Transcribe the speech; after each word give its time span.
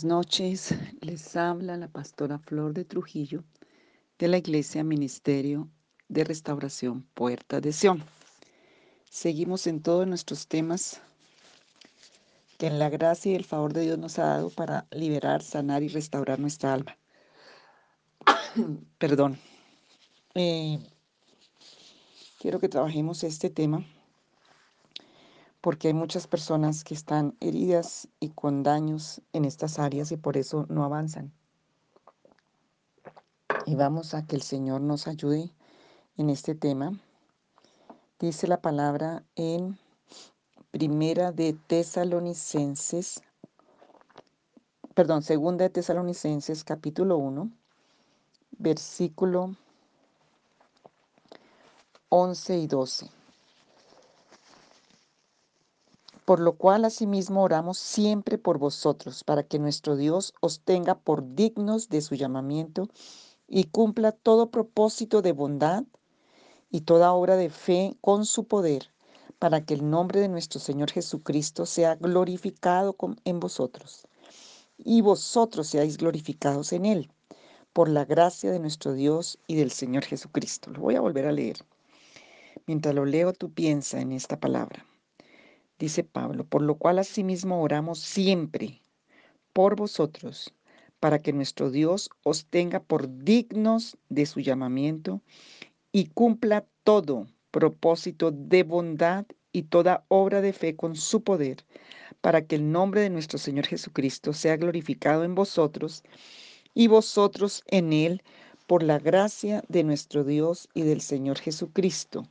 Buenas 0.00 0.16
noches, 0.16 0.74
les 1.00 1.34
habla 1.34 1.76
la 1.76 1.88
pastora 1.88 2.38
Flor 2.38 2.72
de 2.72 2.84
Trujillo 2.84 3.42
de 4.16 4.28
la 4.28 4.38
Iglesia 4.38 4.84
Ministerio 4.84 5.68
de 6.06 6.22
Restauración 6.22 7.02
Puerta 7.14 7.60
de 7.60 7.72
Sion. 7.72 8.04
Seguimos 9.10 9.66
en 9.66 9.82
todos 9.82 10.06
nuestros 10.06 10.46
temas 10.46 11.00
que 12.58 12.68
en 12.68 12.78
la 12.78 12.90
gracia 12.90 13.32
y 13.32 13.34
el 13.34 13.44
favor 13.44 13.72
de 13.72 13.80
Dios 13.80 13.98
nos 13.98 14.20
ha 14.20 14.26
dado 14.26 14.50
para 14.50 14.86
liberar, 14.92 15.42
sanar 15.42 15.82
y 15.82 15.88
restaurar 15.88 16.38
nuestra 16.38 16.74
alma. 16.74 16.96
Perdón. 18.98 19.36
Eh, 20.36 20.78
quiero 22.38 22.60
que 22.60 22.68
trabajemos 22.68 23.24
este 23.24 23.50
tema 23.50 23.84
porque 25.68 25.88
hay 25.88 25.92
muchas 25.92 26.26
personas 26.26 26.82
que 26.82 26.94
están 26.94 27.36
heridas 27.40 28.08
y 28.20 28.30
con 28.30 28.62
daños 28.62 29.20
en 29.34 29.44
estas 29.44 29.78
áreas 29.78 30.10
y 30.12 30.16
por 30.16 30.38
eso 30.38 30.64
no 30.70 30.82
avanzan. 30.82 31.30
Y 33.66 33.74
vamos 33.74 34.14
a 34.14 34.26
que 34.26 34.34
el 34.34 34.40
Señor 34.40 34.80
nos 34.80 35.06
ayude 35.06 35.52
en 36.16 36.30
este 36.30 36.54
tema. 36.54 36.98
Dice 38.18 38.46
la 38.46 38.62
palabra 38.62 39.24
en 39.36 39.78
Primera 40.70 41.32
de 41.32 41.52
Tesalonicenses, 41.52 43.20
perdón, 44.94 45.22
Segunda 45.22 45.64
de 45.64 45.68
Tesalonicenses 45.68 46.64
capítulo 46.64 47.18
1, 47.18 47.50
versículo 48.52 49.54
11 52.08 52.56
y 52.56 52.66
12. 52.66 53.17
Por 56.28 56.40
lo 56.40 56.58
cual 56.58 56.84
asimismo 56.84 57.42
oramos 57.42 57.78
siempre 57.78 58.36
por 58.36 58.58
vosotros, 58.58 59.24
para 59.24 59.44
que 59.44 59.58
nuestro 59.58 59.96
Dios 59.96 60.34
os 60.42 60.60
tenga 60.60 60.94
por 60.94 61.34
dignos 61.34 61.88
de 61.88 62.02
su 62.02 62.16
llamamiento 62.16 62.90
y 63.46 63.64
cumpla 63.64 64.12
todo 64.12 64.50
propósito 64.50 65.22
de 65.22 65.32
bondad 65.32 65.84
y 66.70 66.82
toda 66.82 67.14
obra 67.14 67.36
de 67.36 67.48
fe 67.48 67.96
con 68.02 68.26
su 68.26 68.44
poder, 68.44 68.90
para 69.38 69.64
que 69.64 69.72
el 69.72 69.88
nombre 69.88 70.20
de 70.20 70.28
nuestro 70.28 70.60
Señor 70.60 70.90
Jesucristo 70.90 71.64
sea 71.64 71.94
glorificado 71.94 72.94
en 73.24 73.40
vosotros, 73.40 74.06
y 74.76 75.00
vosotros 75.00 75.68
seáis 75.68 75.96
glorificados 75.96 76.74
en 76.74 76.84
Él, 76.84 77.10
por 77.72 77.88
la 77.88 78.04
gracia 78.04 78.50
de 78.50 78.58
nuestro 78.58 78.92
Dios 78.92 79.38
y 79.46 79.54
del 79.54 79.70
Señor 79.70 80.04
Jesucristo. 80.04 80.70
Lo 80.72 80.80
voy 80.80 80.94
a 80.94 81.00
volver 81.00 81.26
a 81.26 81.32
leer. 81.32 81.64
Mientras 82.66 82.94
lo 82.94 83.06
leo, 83.06 83.32
tú 83.32 83.50
piensa 83.50 84.02
en 84.02 84.12
esta 84.12 84.38
palabra 84.38 84.87
dice 85.78 86.04
Pablo, 86.04 86.44
por 86.44 86.62
lo 86.62 86.76
cual 86.76 86.98
asimismo 86.98 87.62
oramos 87.62 88.00
siempre 88.00 88.80
por 89.52 89.76
vosotros, 89.76 90.54
para 91.00 91.20
que 91.20 91.32
nuestro 91.32 91.70
Dios 91.70 92.10
os 92.22 92.46
tenga 92.46 92.80
por 92.80 93.24
dignos 93.24 93.96
de 94.08 94.26
su 94.26 94.40
llamamiento 94.40 95.20
y 95.92 96.06
cumpla 96.06 96.66
todo 96.82 97.26
propósito 97.50 98.30
de 98.30 98.62
bondad 98.62 99.26
y 99.52 99.62
toda 99.62 100.04
obra 100.08 100.40
de 100.40 100.52
fe 100.52 100.76
con 100.76 100.96
su 100.96 101.22
poder, 101.22 101.64
para 102.20 102.44
que 102.44 102.56
el 102.56 102.70
nombre 102.70 103.00
de 103.00 103.10
nuestro 103.10 103.38
Señor 103.38 103.66
Jesucristo 103.66 104.32
sea 104.32 104.56
glorificado 104.56 105.24
en 105.24 105.34
vosotros 105.34 106.02
y 106.74 106.88
vosotros 106.88 107.62
en 107.66 107.92
él 107.92 108.22
por 108.66 108.82
la 108.82 108.98
gracia 108.98 109.64
de 109.68 109.84
nuestro 109.84 110.24
Dios 110.24 110.68
y 110.74 110.82
del 110.82 111.00
Señor 111.00 111.38
Jesucristo 111.38 112.24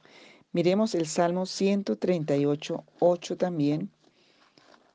Miremos 0.57 0.95
el 0.95 1.05
Salmo 1.05 1.45
138, 1.45 2.83
8 2.97 3.37
también, 3.37 3.91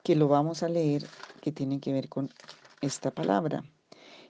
que 0.03 0.17
lo 0.17 0.27
vamos 0.27 0.65
a 0.65 0.69
leer, 0.69 1.07
que 1.41 1.53
tiene 1.53 1.79
que 1.79 1.93
ver 1.93 2.09
con 2.09 2.31
esta 2.81 3.13
palabra. 3.13 3.63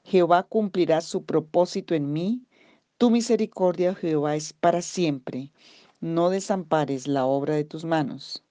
Jehová 0.04 0.42
cumplirá 0.42 1.00
su 1.00 1.24
propósito 1.24 1.94
en 1.94 2.12
mí. 2.12 2.42
Tu 2.98 3.10
misericordia, 3.10 3.94
Jehová, 3.94 4.36
es 4.36 4.52
para 4.52 4.82
siempre. 4.82 5.50
No 6.02 6.28
desampares 6.28 7.08
la 7.08 7.24
obra 7.24 7.54
de 7.54 7.64
tus 7.64 7.86
manos. 7.86 8.44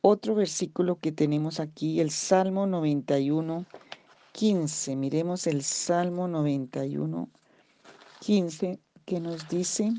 Otro 0.00 0.34
versículo 0.34 0.98
que 0.98 1.12
tenemos 1.12 1.60
aquí, 1.60 2.00
el 2.00 2.10
Salmo 2.10 2.66
91, 2.66 3.66
15. 4.32 4.96
Miremos 4.96 5.46
el 5.46 5.62
Salmo 5.62 6.26
91, 6.26 7.28
15, 8.20 8.80
que 9.04 9.20
nos 9.20 9.46
dice, 9.50 9.92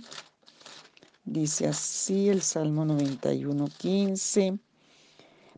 Dice 1.30 1.68
así 1.68 2.30
el 2.30 2.42
Salmo 2.42 2.86
91, 2.86 3.68
15. 3.78 4.60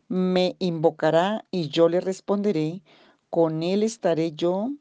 Me 0.08 0.56
invocará 0.58 1.44
y 1.52 1.68
yo 1.68 1.88
le 1.88 2.00
responderé, 2.00 2.82
con 3.30 3.62
él 3.62 3.84
estaré 3.84 4.32
yo 4.32 4.72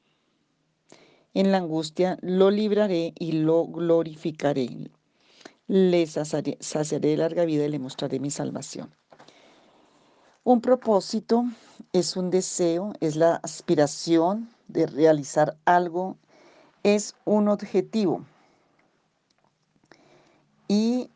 en 1.36 1.52
la 1.52 1.60
angustia, 1.60 2.18
lo 2.22 2.50
libraré 2.50 3.14
y 3.20 3.34
lo 3.34 3.68
glorificaré. 3.68 4.90
Le 5.68 6.08
saciaré 6.08 7.18
larga 7.18 7.46
vida 7.46 7.66
y 7.66 7.70
le 7.70 7.78
mostraré 7.78 8.20
mi 8.20 8.32
salvación. 8.32 8.90
Un 10.44 10.60
propósito 10.60 11.46
es 11.94 12.18
un 12.18 12.32
deseo, 12.32 12.94
es 13.00 13.16
la 13.16 13.36
aspiración 13.36 14.50
de 14.68 14.88
realizar 14.88 15.56
algo, 15.66 16.18
es 16.82 17.14
un 17.26 17.48
objetivo. 17.48 18.26
Y 20.70 21.10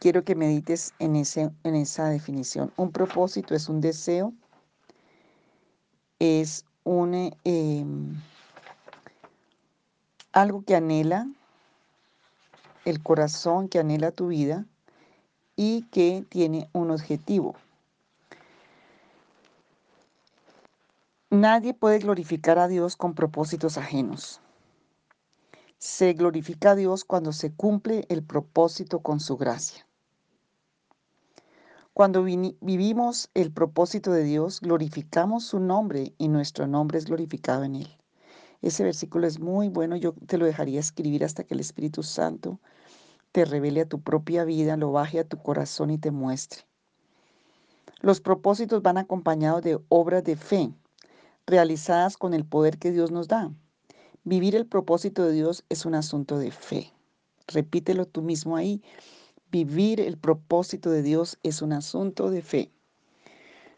quiero 0.00 0.24
que 0.24 0.34
medites 0.34 0.94
en, 0.98 1.14
ese, 1.14 1.50
en 1.62 1.74
esa 1.74 2.08
definición. 2.08 2.72
Un 2.78 2.90
propósito 2.90 3.54
es 3.54 3.68
un 3.68 3.82
deseo, 3.82 4.32
es 6.18 6.64
un, 6.84 7.36
em, 7.44 8.20
algo 10.32 10.64
que 10.64 10.74
anhela 10.74 11.28
el 12.86 13.02
corazón, 13.02 13.68
que 13.68 13.78
anhela 13.78 14.10
tu 14.10 14.28
vida 14.28 14.64
y 15.54 15.82
que 15.90 16.24
tiene 16.30 16.70
un 16.72 16.90
objetivo. 16.90 17.56
Nadie 21.28 21.74
puede 21.74 21.98
glorificar 21.98 22.58
a 22.58 22.68
Dios 22.68 22.96
con 22.96 23.12
propósitos 23.12 23.76
ajenos. 23.76 24.40
Se 25.78 26.12
glorifica 26.12 26.72
a 26.72 26.74
Dios 26.74 27.04
cuando 27.04 27.32
se 27.32 27.52
cumple 27.52 28.04
el 28.08 28.24
propósito 28.24 28.98
con 29.00 29.20
su 29.20 29.36
gracia. 29.36 29.86
Cuando 31.94 32.24
vivimos 32.24 33.30
el 33.34 33.52
propósito 33.52 34.10
de 34.10 34.24
Dios, 34.24 34.60
glorificamos 34.60 35.44
su 35.44 35.60
nombre 35.60 36.14
y 36.18 36.28
nuestro 36.28 36.66
nombre 36.66 36.98
es 36.98 37.04
glorificado 37.04 37.62
en 37.62 37.76
él. 37.76 37.96
Ese 38.60 38.82
versículo 38.82 39.28
es 39.28 39.38
muy 39.38 39.68
bueno, 39.68 39.94
yo 39.94 40.14
te 40.26 40.36
lo 40.36 40.46
dejaría 40.46 40.80
escribir 40.80 41.24
hasta 41.24 41.44
que 41.44 41.54
el 41.54 41.60
Espíritu 41.60 42.02
Santo 42.02 42.58
te 43.30 43.44
revele 43.44 43.82
a 43.82 43.88
tu 43.88 44.00
propia 44.00 44.44
vida, 44.44 44.76
lo 44.76 44.90
baje 44.90 45.20
a 45.20 45.28
tu 45.28 45.40
corazón 45.40 45.90
y 45.90 45.98
te 45.98 46.10
muestre. 46.10 46.62
Los 48.00 48.20
propósitos 48.20 48.82
van 48.82 48.98
acompañados 48.98 49.62
de 49.62 49.80
obras 49.88 50.24
de 50.24 50.34
fe, 50.34 50.72
realizadas 51.46 52.16
con 52.16 52.34
el 52.34 52.44
poder 52.44 52.78
que 52.78 52.90
Dios 52.90 53.12
nos 53.12 53.28
da. 53.28 53.52
Vivir 54.24 54.56
el 54.56 54.66
propósito 54.66 55.24
de 55.24 55.32
Dios 55.32 55.64
es 55.68 55.86
un 55.86 55.94
asunto 55.94 56.38
de 56.38 56.50
fe. 56.50 56.92
Repítelo 57.46 58.06
tú 58.06 58.22
mismo 58.22 58.56
ahí. 58.56 58.82
Vivir 59.50 60.00
el 60.00 60.18
propósito 60.18 60.90
de 60.90 61.02
Dios 61.02 61.38
es 61.42 61.62
un 61.62 61.72
asunto 61.72 62.30
de 62.30 62.42
fe. 62.42 62.70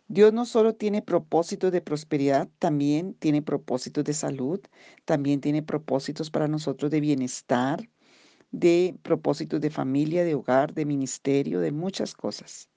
Dios 0.08 0.32
no 0.32 0.44
solo 0.44 0.74
tiene 0.74 1.02
propósitos 1.02 1.70
de 1.70 1.80
prosperidad, 1.80 2.48
también 2.58 3.14
tiene 3.14 3.42
propósitos 3.42 4.02
de 4.02 4.12
salud, 4.12 4.60
también 5.04 5.40
tiene 5.40 5.62
propósitos 5.62 6.30
para 6.32 6.48
nosotros 6.48 6.90
de 6.90 7.00
bienestar, 7.00 7.88
de 8.50 8.96
propósitos 9.02 9.60
de 9.60 9.70
familia, 9.70 10.24
de 10.24 10.34
hogar, 10.34 10.74
de 10.74 10.84
ministerio, 10.84 11.60
de 11.60 11.70
muchas 11.70 12.14
cosas. 12.14 12.68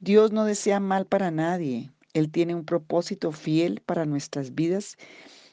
Dios 0.00 0.32
no 0.32 0.46
desea 0.46 0.80
mal 0.80 1.04
para 1.04 1.30
nadie. 1.30 1.92
Él 2.14 2.30
tiene 2.30 2.54
un 2.54 2.64
propósito 2.64 3.32
fiel 3.32 3.82
para 3.84 4.06
nuestras 4.06 4.54
vidas 4.54 4.96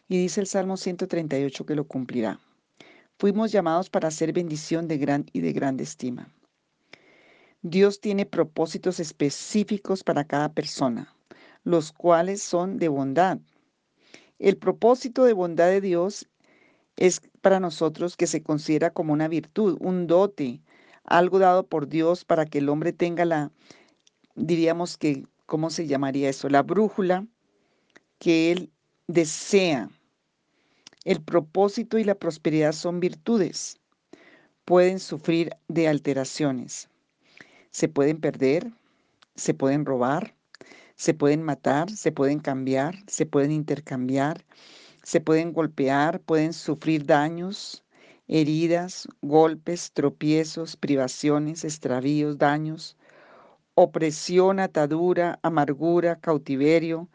y 0.09 0.17
dice 0.17 0.41
el 0.41 0.47
Salmo 0.47 0.75
138 0.75 1.65
que 1.65 1.75
lo 1.75 1.85
cumplirá. 1.85 2.39
Fuimos 3.19 3.51
llamados 3.51 3.89
para 3.89 4.07
hacer 4.07 4.33
bendición 4.33 4.87
de 4.87 4.97
gran 4.97 5.25
y 5.31 5.41
de 5.41 5.53
grande 5.53 5.83
estima. 5.83 6.33
Dios 7.61 8.01
tiene 8.01 8.25
propósitos 8.25 8.99
específicos 8.99 10.03
para 10.03 10.23
cada 10.23 10.51
persona, 10.51 11.13
los 11.63 11.91
cuales 11.91 12.41
son 12.41 12.77
de 12.79 12.87
bondad. 12.87 13.37
El 14.39 14.57
propósito 14.57 15.25
de 15.25 15.33
bondad 15.33 15.67
de 15.67 15.81
Dios 15.81 16.27
es 16.95 17.21
para 17.41 17.59
nosotros 17.59 18.17
que 18.17 18.27
se 18.27 18.41
considera 18.41 18.89
como 18.89 19.13
una 19.13 19.27
virtud, 19.27 19.77
un 19.79 20.07
dote, 20.07 20.61
algo 21.03 21.37
dado 21.37 21.67
por 21.67 21.87
Dios 21.87 22.25
para 22.25 22.45
que 22.45 22.59
el 22.59 22.69
hombre 22.69 22.93
tenga 22.93 23.25
la, 23.25 23.51
diríamos 24.35 24.97
que, 24.97 25.27
¿cómo 25.45 25.69
se 25.69 25.85
llamaría 25.85 26.29
eso? 26.29 26.49
La 26.49 26.63
brújula 26.63 27.27
que 28.17 28.51
él 28.51 28.71
desea 29.07 29.89
el 31.05 31.21
propósito 31.21 31.97
y 31.97 32.03
la 32.05 32.15
prosperidad 32.15 32.71
son 32.73 32.99
virtudes. 32.99 33.79
Pueden 34.65 34.99
sufrir 34.99 35.51
de 35.67 35.87
alteraciones. 35.87 36.89
Se 37.71 37.87
pueden 37.89 38.19
perder, 38.21 38.71
se 39.35 39.53
pueden 39.53 39.85
robar, 39.85 40.35
Se 40.95 41.13
pueden 41.13 41.43
matar, 41.43 41.89
se 41.91 42.11
pueden 42.11 42.39
cambiar, 42.39 42.95
se 43.07 43.25
pueden 43.25 43.51
intercambiar, 43.51 44.45
se 45.03 45.21
pueden 45.21 45.53
golpear, 45.53 46.21
pueden 46.21 46.53
sufrir 46.53 47.05
daños, 47.05 47.83
heridas, 48.27 49.07
golpes, 49.21 49.91
tropiezos, 49.93 50.77
privaciones, 50.77 51.63
extravíos, 51.65 52.37
daños, 52.37 52.97
opresión, 53.75 54.59
atadura, 54.59 55.39
amargura, 55.43 56.17
cautiverio, 56.19 57.09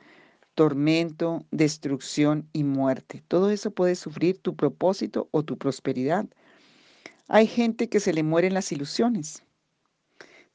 tormento, 0.55 1.45
destrucción 1.51 2.49
y 2.53 2.65
muerte. 2.65 3.23
Todo 3.29 3.51
eso 3.51 3.71
puede 3.71 3.97
sufrir 3.97 4.39
tu 4.39 4.55
propósito 4.57 5.29
o 5.33 5.43
tu 5.43 5.59
prosperidad. 5.59 6.27
Hay 7.29 7.47
gente 7.47 7.89
que 7.89 8.01
se 8.01 8.13
le 8.13 8.23
mueren 8.23 8.55
las 8.55 8.71
ilusiones. 8.73 9.43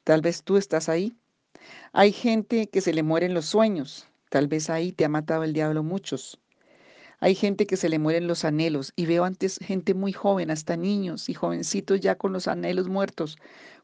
Tal 0.04 0.22
vez 0.22 0.42
tú 0.42 0.56
estás 0.56 0.88
ahí. 0.88 1.14
Hay 1.92 2.12
gente 2.12 2.68
que 2.68 2.80
se 2.80 2.94
le 2.94 3.02
mueren 3.02 3.34
los 3.34 3.46
sueños. 3.46 4.06
Tal 4.30 4.48
vez 4.48 4.70
ahí 4.70 4.92
te 4.92 5.04
ha 5.04 5.08
matado 5.08 5.44
el 5.44 5.52
diablo 5.52 5.82
muchos. 5.82 6.38
Hay 7.18 7.34
gente 7.34 7.66
que 7.66 7.76
se 7.76 7.90
le 7.90 7.98
mueren 7.98 8.26
los 8.26 8.46
anhelos 8.46 8.94
y 8.96 9.04
veo 9.04 9.24
antes 9.24 9.58
gente 9.58 9.92
muy 9.92 10.12
joven, 10.12 10.50
hasta 10.50 10.76
niños 10.76 11.28
y 11.28 11.34
jovencitos 11.34 12.00
ya 12.00 12.14
con 12.14 12.32
los 12.32 12.48
anhelos 12.48 12.88
muertos, 12.88 13.36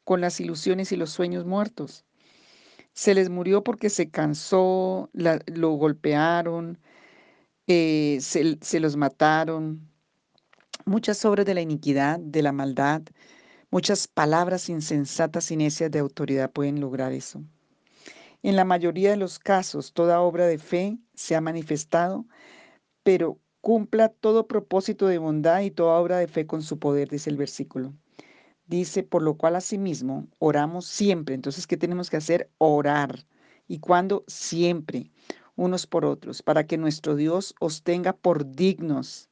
con 0.04 0.22
las 0.22 0.40
ilusiones 0.40 0.90
y 0.92 0.96
los 0.96 1.10
sueños 1.10 1.44
muertos. 1.44 2.04
Se 2.96 3.14
les 3.14 3.28
murió 3.28 3.62
porque 3.62 3.90
se 3.90 4.10
cansó, 4.10 5.10
lo 5.12 5.70
golpearon, 5.72 6.78
eh, 7.66 8.18
se, 8.22 8.58
se 8.62 8.80
los 8.80 8.96
mataron. 8.96 9.86
Muchas 10.86 11.22
obras 11.26 11.44
de 11.44 11.54
la 11.54 11.60
iniquidad, 11.60 12.18
de 12.18 12.42
la 12.42 12.52
maldad, 12.52 13.02
muchas 13.70 14.08
palabras 14.08 14.70
insensatas 14.70 15.50
y 15.50 15.56
necias 15.56 15.90
de 15.90 15.98
autoridad 15.98 16.50
pueden 16.50 16.80
lograr 16.80 17.12
eso. 17.12 17.44
En 18.42 18.56
la 18.56 18.64
mayoría 18.64 19.10
de 19.10 19.18
los 19.18 19.38
casos, 19.38 19.92
toda 19.92 20.20
obra 20.22 20.46
de 20.46 20.58
fe 20.58 20.98
se 21.14 21.36
ha 21.36 21.42
manifestado, 21.42 22.24
pero 23.02 23.38
cumpla 23.60 24.08
todo 24.08 24.46
propósito 24.46 25.06
de 25.06 25.18
bondad 25.18 25.60
y 25.60 25.70
toda 25.70 26.00
obra 26.00 26.16
de 26.18 26.28
fe 26.28 26.46
con 26.46 26.62
su 26.62 26.78
poder, 26.78 27.10
dice 27.10 27.28
el 27.28 27.36
versículo. 27.36 27.92
Dice, 28.66 29.02
por 29.02 29.22
lo 29.22 29.36
cual 29.36 29.56
asimismo 29.56 30.26
oramos 30.38 30.86
siempre. 30.86 31.34
Entonces, 31.34 31.66
¿qué 31.66 31.76
tenemos 31.76 32.10
que 32.10 32.16
hacer? 32.16 32.50
Orar. 32.58 33.24
¿Y 33.68 33.78
cuándo? 33.78 34.24
Siempre, 34.26 35.10
unos 35.54 35.86
por 35.86 36.04
otros, 36.04 36.42
para 36.42 36.66
que 36.66 36.76
nuestro 36.76 37.16
Dios 37.16 37.54
os 37.60 37.82
tenga 37.82 38.12
por 38.12 38.50
dignos 38.52 39.28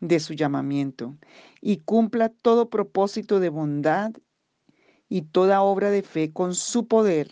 de 0.00 0.18
su 0.18 0.34
llamamiento 0.34 1.16
y 1.60 1.78
cumpla 1.78 2.28
todo 2.28 2.70
propósito 2.70 3.38
de 3.38 3.48
bondad 3.48 4.12
y 5.08 5.22
toda 5.22 5.62
obra 5.62 5.90
de 5.90 6.02
fe 6.02 6.32
con 6.32 6.54
su 6.54 6.88
poder. 6.88 7.30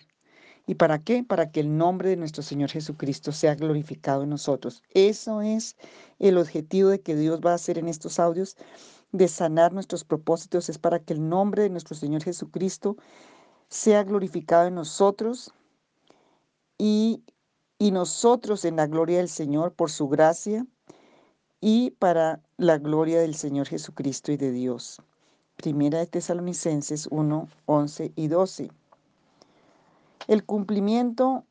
¿Y 0.67 0.77
para 0.77 1.03
qué? 1.03 1.25
Para 1.25 1.51
que 1.51 1.59
el 1.59 1.77
nombre 1.77 2.11
de 2.11 2.17
nuestro 2.17 2.45
Señor 2.45 2.71
Jesucristo 2.71 3.33
sea 3.33 3.57
glorificado 3.57 4.23
en 4.23 4.31
nosotros. 4.31 4.85
Eso 4.95 5.43
es 5.43 5.77
el 6.21 6.39
objetivo 6.39 6.91
de 6.91 7.01
que 7.01 7.17
Dios 7.17 7.41
va 7.45 7.51
a 7.53 7.55
hacer 7.57 7.77
en 7.77 7.89
estos 7.89 8.21
audios 8.21 8.57
de 9.13 9.29
sanar 9.29 9.73
nuestros 9.73 10.05
propósitos 10.05 10.69
es 10.69 10.79
para 10.79 11.01
que 11.01 11.13
el 11.13 11.29
nombre 11.29 11.63
de 11.63 11.71
nuestro 11.71 11.97
Señor 11.97 12.23
Jesucristo 12.23 12.97
sea 13.69 14.05
glorificado 14.05 14.69
en 14.69 14.75
nosotros 14.75 15.53
y, 16.79 17.23
y 17.79 17.91
nosotros 17.91 18.65
en 18.65 18.77
la 18.77 18.87
gloria 18.87 19.19
del 19.19 19.29
Señor 19.29 19.73
por 19.73 19.91
su 19.91 20.09
gracia 20.09 20.67
y 21.61 21.91
para 21.93 22.41
la 22.57 22.79
gloria 22.79 23.21
del 23.21 23.35
Señor 23.35 23.67
Jesucristo 23.67 24.33
y 24.33 24.37
de 24.37 24.53
Dios. 24.53 25.03
Primera 25.57 25.99
de 25.99 26.07
Tesalonicenses 26.07 27.07
1, 27.11 27.49
11 27.67 28.13
y 28.17 28.29
12. 28.29 28.71
El 30.27 30.45
cumplimiento 30.45 31.45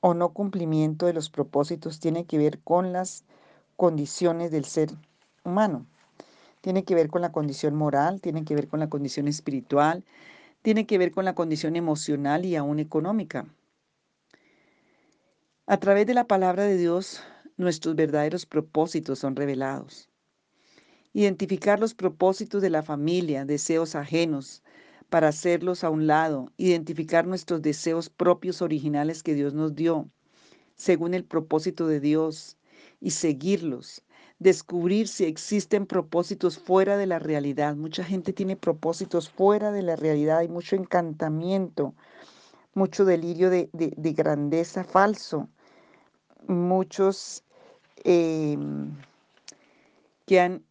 o 0.00 0.14
no 0.14 0.30
cumplimiento 0.30 1.06
de 1.06 1.12
los 1.12 1.30
propósitos 1.30 1.98
tiene 1.98 2.24
que 2.24 2.38
ver 2.38 2.60
con 2.60 2.92
las 2.92 3.24
condiciones 3.76 4.50
del 4.50 4.64
ser 4.64 4.90
humano 5.44 5.86
tiene 6.62 6.84
que 6.84 6.94
ver 6.94 7.08
con 7.08 7.20
la 7.20 7.32
condición 7.32 7.74
moral, 7.74 8.20
tiene 8.22 8.44
que 8.44 8.54
ver 8.54 8.68
con 8.68 8.80
la 8.80 8.88
condición 8.88 9.28
espiritual, 9.28 10.04
tiene 10.62 10.86
que 10.86 10.96
ver 10.96 11.10
con 11.10 11.26
la 11.26 11.34
condición 11.34 11.76
emocional 11.76 12.46
y 12.46 12.56
aún 12.56 12.78
económica. 12.78 13.46
A 15.66 15.76
través 15.78 16.06
de 16.06 16.14
la 16.14 16.26
palabra 16.26 16.62
de 16.62 16.76
Dios, 16.76 17.22
nuestros 17.56 17.96
verdaderos 17.96 18.46
propósitos 18.46 19.18
son 19.18 19.34
revelados. 19.34 20.08
Identificar 21.12 21.80
los 21.80 21.94
propósitos 21.94 22.62
de 22.62 22.70
la 22.70 22.82
familia, 22.82 23.44
deseos 23.44 23.96
ajenos, 23.96 24.62
para 25.10 25.28
hacerlos 25.28 25.82
a 25.84 25.90
un 25.90 26.06
lado, 26.06 26.52
identificar 26.56 27.26
nuestros 27.26 27.60
deseos 27.60 28.08
propios 28.08 28.62
originales 28.62 29.22
que 29.22 29.34
Dios 29.34 29.52
nos 29.52 29.74
dio, 29.74 30.08
según 30.76 31.12
el 31.12 31.24
propósito 31.24 31.86
de 31.86 32.00
Dios, 32.00 32.56
y 33.00 33.10
seguirlos, 33.10 34.04
descubrir 34.42 35.08
si 35.08 35.24
existen 35.24 35.86
propósitos 35.86 36.58
fuera 36.58 36.96
de 36.96 37.06
la 37.06 37.18
realidad. 37.18 37.76
Mucha 37.76 38.04
gente 38.04 38.32
tiene 38.32 38.56
propósitos 38.56 39.30
fuera 39.30 39.70
de 39.70 39.82
la 39.82 39.96
realidad, 39.96 40.38
hay 40.38 40.48
mucho 40.48 40.76
encantamiento, 40.76 41.94
mucho 42.74 43.04
delirio 43.04 43.50
de, 43.50 43.68
grandeza 44.16 44.82
falso, 44.84 45.48
muchos 46.48 47.44
em, 48.04 48.90
que, 50.26 50.40
han, 50.40 50.64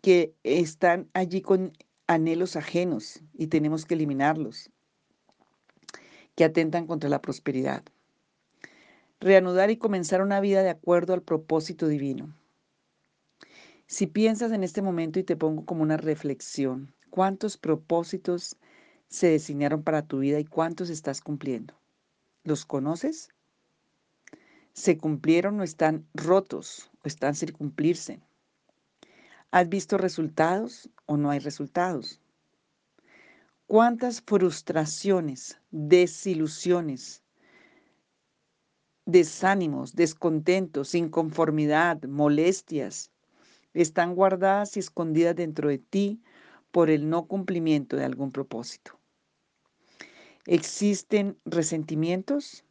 que 0.00 0.32
están 0.44 1.08
allí 1.12 1.40
con 1.40 1.72
anhelos 2.06 2.54
ajenos 2.54 3.20
y 3.34 3.48
tenemos 3.48 3.84
que 3.84 3.94
eliminarlos, 3.94 4.70
que 6.36 6.44
atentan 6.44 6.86
contra 6.86 7.10
la 7.10 7.20
prosperidad. 7.20 7.82
Reanudar 9.18 9.70
y 9.70 9.78
comenzar 9.78 10.22
una 10.22 10.40
vida 10.40 10.62
de 10.62 10.70
acuerdo 10.70 11.14
al 11.14 11.22
propósito 11.22 11.88
divino. 11.88 12.32
Si 13.88 14.08
piensas 14.08 14.50
en 14.50 14.64
este 14.64 14.82
momento 14.82 15.20
y 15.20 15.24
te 15.24 15.36
pongo 15.36 15.64
como 15.64 15.84
una 15.84 15.96
reflexión, 15.96 16.92
¿cuántos 17.08 17.56
propósitos 17.56 18.56
se 19.08 19.28
designaron 19.28 19.84
para 19.84 20.02
tu 20.02 20.18
vida 20.18 20.40
y 20.40 20.44
cuántos 20.44 20.90
estás 20.90 21.20
cumpliendo? 21.20 21.74
¿Los 22.42 22.66
conoces? 22.66 23.28
¿Se 24.72 24.98
cumplieron 24.98 25.60
o 25.60 25.62
están 25.62 26.04
rotos 26.14 26.90
o 27.04 27.06
están 27.08 27.36
sin 27.36 27.52
cumplirse? 27.52 28.20
¿Has 29.52 29.68
visto 29.68 29.98
resultados 29.98 30.90
o 31.06 31.16
no 31.16 31.30
hay 31.30 31.38
resultados? 31.38 32.20
¿Cuántas 33.68 34.20
frustraciones, 34.20 35.60
desilusiones, 35.70 37.22
desánimos, 39.04 39.94
descontentos, 39.94 40.96
inconformidad, 40.96 42.02
molestias, 42.02 43.12
están 43.76 44.14
guardadas 44.14 44.76
y 44.76 44.80
escondidas 44.80 45.36
dentro 45.36 45.68
de 45.68 45.78
ti 45.78 46.22
por 46.70 46.90
el 46.90 47.08
no 47.08 47.26
cumplimiento 47.26 47.96
de 47.96 48.04
algún 48.04 48.32
propósito. 48.32 48.98
Existen 50.46 51.38
resentimientos, 51.44 52.64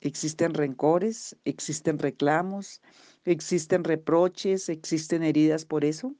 existen 0.00 0.54
rencores, 0.54 1.36
existen 1.44 1.98
reclamos, 1.98 2.80
existen 3.24 3.84
reproches, 3.84 4.68
existen 4.68 5.22
heridas 5.22 5.64
por 5.64 5.84
eso. 5.84 6.14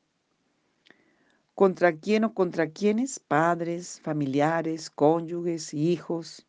¿Contra 1.55 1.93
quién 1.93 2.25
o 2.25 2.35
contra 2.35 2.71
quiénes? 2.71 3.19
Padres, 3.19 4.01
familiares, 4.01 4.91
cónyuges, 4.91 5.75
hijos, 5.75 6.47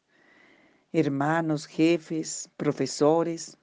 hermanos, 0.91 1.65
jefes, 1.67 2.49
profesores, 2.57 3.58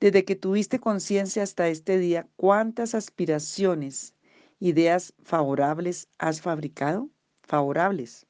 desde 0.00 0.24
que 0.24 0.34
tuviste 0.34 0.80
conciencia 0.80 1.42
hasta 1.42 1.68
este 1.68 1.98
día, 1.98 2.26
¿cuántas 2.36 2.94
aspiraciones, 2.94 4.14
ideas 4.58 5.12
favorables 5.22 6.08
has 6.18 6.40
fabricado? 6.40 7.10
Favorables. 7.42 8.26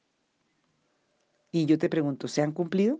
Y 1.51 1.65
yo 1.65 1.77
te 1.77 1.89
pregunto, 1.89 2.27
¿se 2.27 2.41
han 2.41 2.51
cumplido? 2.51 2.99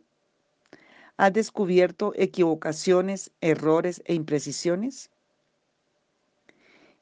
¿Has 1.17 1.33
descubierto 1.33 2.13
equivocaciones, 2.15 3.31
errores 3.41 4.01
e 4.05 4.13
imprecisiones? 4.13 5.11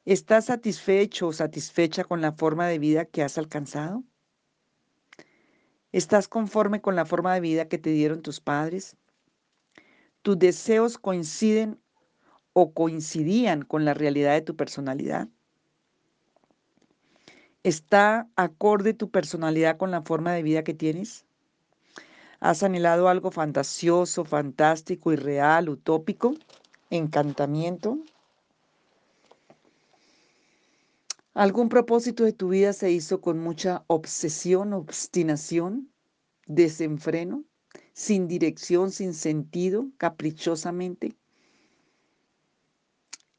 ¿Estás 0.06 0.46
satisfecho 0.46 1.28
o 1.28 1.34
satisfecha 1.34 2.04
con 2.04 2.20
la 2.20 2.32
forma 2.32 2.68
de 2.68 2.80
vida 2.80 3.06
que 3.06 3.22
has 3.22 3.38
alcanzado? 3.38 4.04
¿Estás 5.92 6.28
conforme 6.28 6.82
con 6.82 6.96
la 6.96 7.06
forma 7.06 7.34
de 7.36 7.42
vida 7.42 7.68
que 7.68 7.78
te 7.78 7.92
dieron 7.92 8.22
tus 8.22 8.40
padres? 8.40 8.98
Tus 10.30 10.38
deseos 10.38 11.00
coinciden 11.00 11.80
o 12.54 12.72
coincidían 12.72 13.64
con 13.64 13.84
la 13.84 13.96
realidad 13.96 14.34
de 14.34 14.44
tu 14.44 14.56
personalidad. 14.56 15.28
¿Está 17.64 18.30
acorde 18.36 18.94
tu 18.94 19.10
personalidad 19.10 19.78
con 19.78 19.90
la 19.90 20.04
forma 20.04 20.32
de 20.34 20.44
vida 20.44 20.64
que 20.64 20.76
tienes? 20.76 21.26
¿Has 22.40 22.62
anhelado 22.62 23.10
algo 23.10 23.32
fantasioso, 23.32 24.24
fantástico, 24.24 25.12
irreal, 25.12 25.68
utópico? 25.68 26.36
¿Encantamiento? 26.92 27.98
¿Algún 31.34 31.70
propósito 31.70 32.24
de 32.24 32.34
tu 32.34 32.50
vida 32.50 32.74
se 32.74 32.92
hizo 32.92 33.20
con 33.20 33.40
mucha 33.40 33.84
obsesión, 33.88 34.74
obstinación, 34.74 35.92
desenfreno? 36.46 37.49
Sin 38.00 38.30
dirección, 38.30 38.92
sin 38.92 39.14
sentido, 39.14 39.92
caprichosamente. 39.98 41.18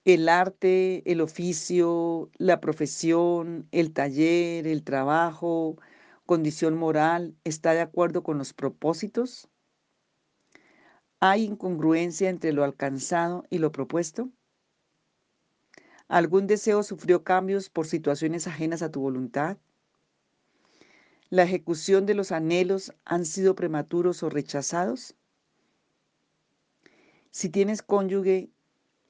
El 0.04 0.28
arte, 0.28 1.02
el 1.10 1.22
oficio, 1.22 2.30
la 2.36 2.60
profesión, 2.60 3.66
el 3.72 3.94
taller, 3.94 4.66
el 4.66 4.84
trabajo, 4.84 5.78
condición 6.26 6.76
moral, 6.76 7.34
¿está 7.42 7.72
de 7.72 7.80
acuerdo 7.80 8.22
con 8.22 8.36
los 8.36 8.52
propósitos? 8.52 9.48
¿Hay 11.20 11.44
incongruencia 11.44 12.28
entre 12.28 12.52
lo 12.52 12.62
alcanzado 12.62 13.44
y 13.48 13.60
lo 13.60 13.72
propuesto? 13.72 14.28
¿Algún 16.06 16.46
deseo 16.46 16.82
sufrió 16.82 17.24
cambios 17.24 17.70
por 17.70 17.86
situaciones 17.86 18.46
ajenas 18.46 18.82
a 18.82 18.90
tu 18.90 19.00
voluntad? 19.00 19.56
¿La 21.30 21.44
ejecución 21.44 22.06
de 22.06 22.14
los 22.14 22.32
anhelos 22.32 22.92
han 23.04 23.24
sido 23.24 23.54
prematuros 23.54 24.24
o 24.24 24.30
rechazados? 24.30 25.14
Si 27.30 27.48
tienes 27.48 27.82
cónyuge, 27.82 28.50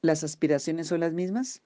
¿las 0.02 0.22
aspiraciones 0.22 0.88
son 0.88 1.00
las 1.00 1.14
mismas? 1.14 1.62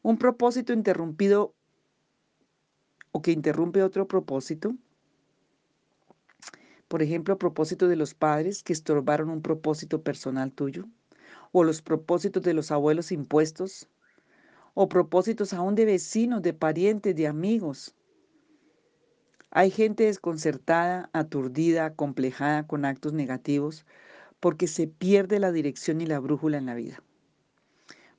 Un 0.00 0.16
propósito 0.16 0.72
interrumpido 0.72 1.54
o 3.12 3.20
que 3.20 3.32
interrumpe 3.32 3.82
otro 3.82 4.08
propósito. 4.08 4.74
Por 6.88 7.02
ejemplo, 7.02 7.36
propósito 7.36 7.86
de 7.86 7.96
los 7.96 8.14
padres 8.14 8.62
que 8.62 8.72
estorbaron 8.72 9.28
un 9.28 9.42
propósito 9.42 10.02
personal 10.02 10.52
tuyo 10.52 10.86
o 11.52 11.64
los 11.64 11.82
propósitos 11.82 12.42
de 12.42 12.54
los 12.54 12.70
abuelos 12.70 13.12
impuestos, 13.12 13.88
o 14.80 14.88
propósitos 14.88 15.52
aún 15.54 15.74
de 15.74 15.84
vecinos, 15.84 16.40
de 16.40 16.52
parientes, 16.52 17.16
de 17.16 17.26
amigos. 17.26 17.96
Hay 19.50 19.72
gente 19.72 20.04
desconcertada, 20.04 21.10
aturdida, 21.12 21.84
acomplejada 21.84 22.64
con 22.64 22.84
actos 22.84 23.12
negativos, 23.12 23.84
porque 24.38 24.68
se 24.68 24.86
pierde 24.86 25.40
la 25.40 25.50
dirección 25.50 26.00
y 26.00 26.06
la 26.06 26.20
brújula 26.20 26.58
en 26.58 26.66
la 26.66 26.76
vida. 26.76 27.02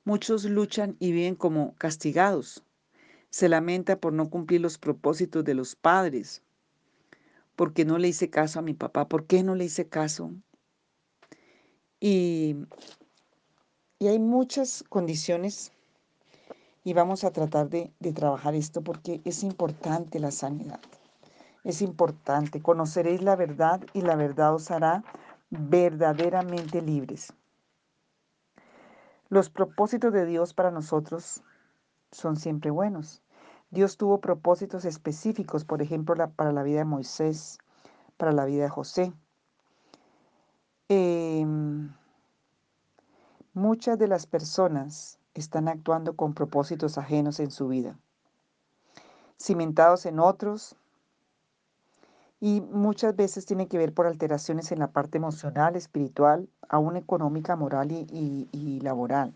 Muchos 0.04 0.44
luchan 0.44 0.96
y 0.98 1.12
viven 1.12 1.34
como 1.34 1.74
castigados. 1.76 2.62
Se 3.30 3.48
lamenta 3.48 3.98
por 3.98 4.12
no 4.12 4.28
cumplir 4.28 4.60
los 4.60 4.76
propósitos 4.76 5.42
de 5.42 5.54
los 5.54 5.76
padres, 5.76 6.42
porque 7.56 7.86
no 7.86 7.96
le 7.96 8.08
hice 8.08 8.28
caso 8.28 8.58
a 8.58 8.62
mi 8.62 8.74
papá, 8.74 9.08
¿por 9.08 9.24
qué 9.24 9.42
no 9.42 9.54
le 9.54 9.64
hice 9.64 9.88
caso? 9.88 10.30
Y 12.00 12.56
y 13.98 14.08
hay 14.08 14.18
muchas 14.18 14.82
condiciones 14.88 15.72
y 16.84 16.94
vamos 16.94 17.24
a 17.24 17.30
tratar 17.30 17.68
de, 17.68 17.92
trabajar 18.14 18.54
esto 18.54 18.82
porque 18.82 19.20
es 19.24 19.42
importante 19.42 20.18
la 20.18 20.30
sanidad. 20.30 20.80
Es 21.62 21.82
importante. 21.82 22.62
Conoceréis 22.62 23.22
la 23.22 23.36
verdad 23.36 23.80
y 23.92 24.00
la 24.00 24.16
verdad 24.16 24.54
os 24.54 24.70
hará 24.70 25.04
verdaderamente 25.50 26.80
libres. 26.80 27.32
Los 29.28 29.50
propósitos 29.50 30.12
de 30.12 30.26
Dios 30.26 30.54
para 30.54 30.70
nosotros 30.70 31.42
son 32.10 32.36
siempre 32.36 32.70
buenos. 32.70 33.22
Dios 33.70 33.96
tuvo 33.96 34.20
propósitos 34.20 34.84
específicos, 34.84 35.64
por 35.64 35.82
ejemplo, 35.82 36.14
para 36.34 36.52
la 36.52 36.62
vida 36.62 36.78
de 36.78 36.84
Moisés, 36.84 37.58
para 38.16 38.32
la 38.32 38.44
vida 38.44 38.64
de 38.64 38.70
José. 38.70 39.12
Eh, 40.88 41.46
Muchas 43.54 43.98
de 43.98 44.06
las 44.06 44.26
personas 44.26 45.18
están 45.34 45.68
actuando 45.68 46.16
con 46.16 46.34
propósitos 46.34 46.98
ajenos 46.98 47.40
en 47.40 47.50
su 47.50 47.68
vida, 47.68 47.96
cimentados 49.38 50.06
en 50.06 50.18
otros 50.18 50.76
y 52.40 52.62
muchas 52.62 53.14
veces 53.14 53.44
tiene 53.44 53.68
que 53.68 53.76
ver 53.76 53.92
por 53.92 54.06
alteraciones 54.06 54.72
en 54.72 54.78
la 54.78 54.88
parte 54.88 55.18
emocional, 55.18 55.76
espiritual, 55.76 56.48
aún 56.68 56.96
económica, 56.96 57.54
moral 57.54 57.92
y, 57.92 58.80
laboral. 58.80 59.34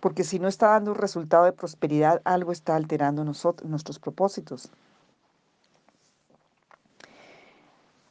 Porque 0.00 0.24
si 0.24 0.40
no 0.40 0.48
está 0.48 0.70
dando 0.70 0.90
un 0.90 0.98
resultado 0.98 1.44
de 1.44 1.52
prosperidad, 1.52 2.20
algo 2.24 2.50
está 2.50 2.74
alterando 2.74 3.24
nosotros, 3.24 3.70
nuestros 3.70 4.00
propósitos. 4.00 4.70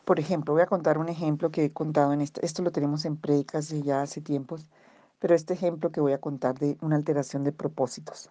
Por 0.06 0.20
ejemplo, 0.20 0.54
voy 0.54 0.64
a 0.64 0.68
contar 0.68 0.98
un 0.98 1.10
ejemplo 1.10 1.52
que 1.52 1.66
he 1.66 1.72
contado 1.72 2.14
en 2.14 2.22
esto. 2.22 2.42
Esto 2.42 2.62
lo 2.62 2.72
tenemos 2.72 3.06
en 3.06 3.18
prédicas 3.18 3.70
de 3.70 3.84
ya 3.84 4.02
hace 4.02 4.22
tiempos, 4.22 4.66
pero 5.24 5.36
este 5.36 5.54
ejemplo 5.54 5.90
que 5.90 6.02
voy 6.02 6.12
a 6.12 6.20
contar 6.20 6.60
de 6.60 6.78
una 6.82 6.98
alteración 6.98 7.46
de 7.46 7.54
propósitos. 7.54 8.30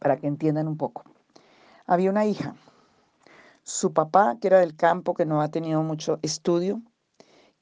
Para 0.00 0.16
que 0.16 0.26
entiendan 0.26 0.66
un 0.66 0.76
poco. 0.76 1.04
Había 1.86 2.10
una 2.10 2.26
hija. 2.26 2.56
Su 3.62 3.92
papá, 3.92 4.36
que 4.40 4.48
era 4.48 4.58
del 4.58 4.74
campo, 4.74 5.14
que 5.14 5.26
no 5.26 5.40
ha 5.40 5.48
tenido 5.52 5.84
mucho 5.84 6.18
estudio, 6.22 6.82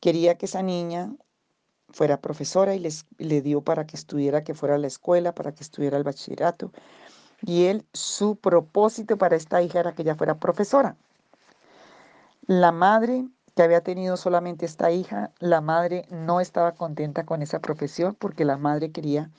quería 0.01 0.39
que 0.39 0.47
esa 0.47 0.62
niña 0.62 1.15
fuera 1.91 2.23
profesora 2.23 2.75
y 2.75 2.79
les, 2.79 3.05
le 3.19 3.43
dio 3.43 3.61
para 3.61 3.87
que 3.87 3.97
estudiara, 3.97 4.43
que 4.43 4.55
fuera 4.55 4.77
a 4.77 4.79
la 4.79 4.87
escuela, 4.87 5.35
para 5.35 5.53
que 5.53 5.62
estudiara 5.62 5.99
el 5.99 6.03
bachillerato. 6.03 6.73
Y 7.43 7.67
él, 7.67 7.85
su 7.93 8.37
propósito 8.37 9.19
para 9.19 9.37
esta 9.37 9.61
hija 9.61 9.81
era 9.81 9.95
que 9.95 10.01
ella 10.01 10.15
fuera 10.15 10.39
profesora. 10.39 10.97
La 12.47 12.73
madre, 12.73 13.29
que 13.54 13.62
había 13.62 13.82
tenido 13.82 14.16
solamente 14.16 14.66
esta 14.66 14.90
hija, 14.90 15.32
la 15.38 15.61
madre 15.61 16.06
no 16.11 16.40
estaba 16.40 16.73
contenta 16.73 17.25
con 17.25 17.42
esa 17.42 17.61
profesión 17.61 18.14
porque 18.14 18.44
la 18.44 18.56
madre 18.56 18.92
quería 18.92 19.30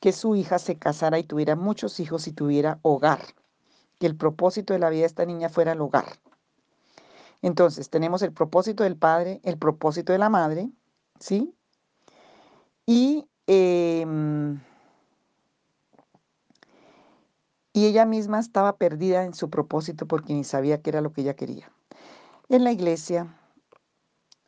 que 0.00 0.12
su 0.12 0.36
hija 0.36 0.58
se 0.58 0.76
casara 0.76 1.18
y 1.18 1.24
tuviera 1.24 1.56
muchos 1.56 2.00
hijos 2.00 2.26
y 2.26 2.32
tuviera 2.32 2.78
hogar, 2.82 3.20
que 3.98 4.06
el 4.06 4.16
propósito 4.16 4.72
de 4.72 4.78
la 4.78 4.90
vida 4.90 5.00
de 5.00 5.06
esta 5.06 5.26
niña 5.26 5.48
fuera 5.48 5.72
el 5.72 5.80
hogar. 5.80 6.06
Entonces, 7.42 7.90
tenemos 7.90 8.22
el 8.22 8.32
propósito 8.32 8.84
del 8.84 8.96
padre, 8.96 9.40
el 9.44 9.58
propósito 9.58 10.12
de 10.12 10.18
la 10.18 10.28
madre, 10.28 10.70
¿sí? 11.18 11.54
Y 12.86 13.26
em, 13.46 14.60
y 17.72 17.86
ella 17.86 18.04
misma 18.04 18.40
estaba 18.40 18.76
perdida 18.76 19.24
en 19.24 19.34
su 19.34 19.48
propósito 19.48 20.06
porque 20.06 20.34
ni 20.34 20.44
sabía 20.44 20.82
qué 20.82 20.90
era 20.90 21.00
lo 21.00 21.12
que 21.12 21.22
ella 21.22 21.34
quería. 21.34 21.70
En 22.48 22.64
la 22.64 22.72
iglesia, 22.72 23.39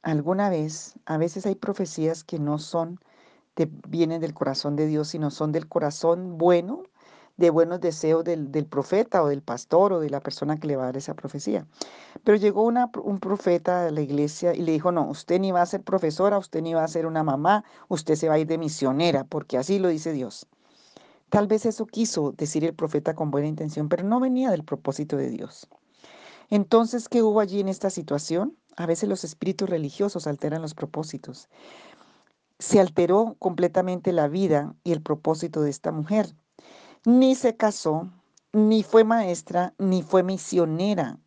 alguna 0.03 0.51
vez, 0.51 0.95
a 1.07 1.17
veces 1.17 1.47
hay 1.47 1.55
profecías 1.55 2.25
que 2.25 2.39
no 2.39 2.59
son, 2.59 3.01
de, 3.57 3.69
vienen 3.89 4.21
del 4.21 4.35
corazón 4.35 4.77
de 4.77 4.87
Dios, 4.87 5.09
sino 5.09 5.31
son 5.31 5.53
del 5.53 5.69
corazón 5.69 6.39
bueno, 6.39 6.83
de 7.37 7.51
buenos 7.51 7.81
deseos 7.81 8.25
del, 8.25 8.67
profeta 8.67 9.23
o 9.23 9.29
del 9.29 9.43
pastor 9.43 9.93
o 9.93 10.01
de 10.01 10.11
la 10.11 10.21
persona 10.21 10.59
que 10.59 10.67
le 10.67 10.77
va 10.77 10.85
a 10.85 10.87
dar 10.87 10.97
esa 10.97 11.15
profecía. 11.15 11.67
Pero 12.25 12.37
llegó 12.37 12.63
una, 12.63 12.91
un 13.03 13.21
profeta 13.21 13.87
a 13.87 13.91
la 13.91 14.01
iglesia 14.01 14.55
y 14.55 14.63
le 14.63 14.73
dijo, 14.73 14.93
no, 14.93 15.09
usted 15.09 15.41
ni 15.41 15.51
va 15.51 15.63
a 15.63 15.67
ser 15.67 15.83
profesora, 15.83 16.39
usted 16.39 16.63
ni 16.63 16.75
va 16.75 16.85
a 16.85 16.89
ser 16.89 17.07
una 17.07 17.23
mamá, 17.23 17.65
usted 17.89 18.17
se 18.17 18.29
va 18.29 18.35
a 18.35 18.39
ir 18.39 18.47
de 18.47 18.59
misionera, 18.59 19.25
porque 19.25 19.57
así 19.59 19.79
lo 19.79 19.89
dice 19.89 20.13
Dios. 20.13 20.47
Tal 21.31 21.47
vez 21.47 21.65
eso 21.65 21.87
quiso 21.87 22.33
decir 22.33 22.65
el 22.65 22.75
profeta 22.75 23.15
con 23.15 23.31
buena 23.31 23.49
intención, 23.49 23.89
pero 23.89 24.05
no 24.05 24.21
venía 24.21 24.51
del 24.51 24.65
propósito 24.65 25.17
de 25.17 25.31
Dios. 25.31 25.69
Entonces, 26.51 27.09
¿qué 27.09 27.23
hubo 27.23 27.41
allí 27.41 27.61
en 27.61 27.69
esta 27.69 27.89
situación? 27.89 28.59
A 28.77 28.87
veces 28.87 29.09
los 29.09 29.25
espíritus 29.25 29.69
religiosos 29.69 30.27
alteran 30.27 30.63
los 30.63 30.75
propósitos. 30.75 31.49
Se 32.59 32.81
alteró 32.81 33.37
completamente 33.39 34.13
la 34.13 34.29
vida 34.29 34.75
y 34.85 34.93
el 34.93 35.03
propósito 35.03 35.63
de 35.63 35.71
esta 35.71 35.93
mujer. 35.93 36.35
Ni 37.05 37.35
se 37.35 37.57
casó, 37.57 38.11
ni 38.53 38.83
fue 38.83 39.05
maestra, 39.05 39.75
ni 39.79 40.03
fue 40.03 40.23
misionera. 40.23 41.19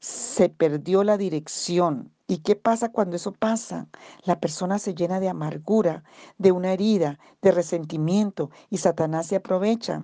Se 0.00 0.48
perdió 0.48 1.04
la 1.04 1.16
dirección, 1.16 2.12
¿Y 2.32 2.38
qué 2.38 2.56
pasa 2.56 2.90
cuando 2.90 3.16
eso 3.16 3.32
pasa? 3.32 3.88
La 4.24 4.40
persona 4.40 4.78
se 4.78 4.94
llena 4.94 5.20
de 5.20 5.28
amargura, 5.28 6.02
de 6.38 6.50
una 6.50 6.72
herida, 6.72 7.18
de 7.42 7.52
resentimiento 7.52 8.50
y 8.70 8.78
Satanás 8.78 9.26
se 9.26 9.36
aprovecha. 9.36 10.02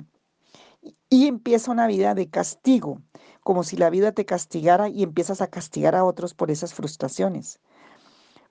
Y 1.09 1.27
empieza 1.27 1.71
una 1.73 1.87
vida 1.87 2.15
de 2.15 2.29
castigo, 2.29 3.01
como 3.49 3.65
si 3.65 3.79
la 3.79 3.89
vida 3.89 4.13
te 4.13 4.27
castigara 4.27 4.91
y 4.91 5.03
empiezas 5.03 5.41
a 5.41 5.47
castigar 5.47 5.95
a 5.95 6.05
otros 6.05 6.35
por 6.35 6.51
esas 6.51 6.75
frustraciones. 6.75 7.61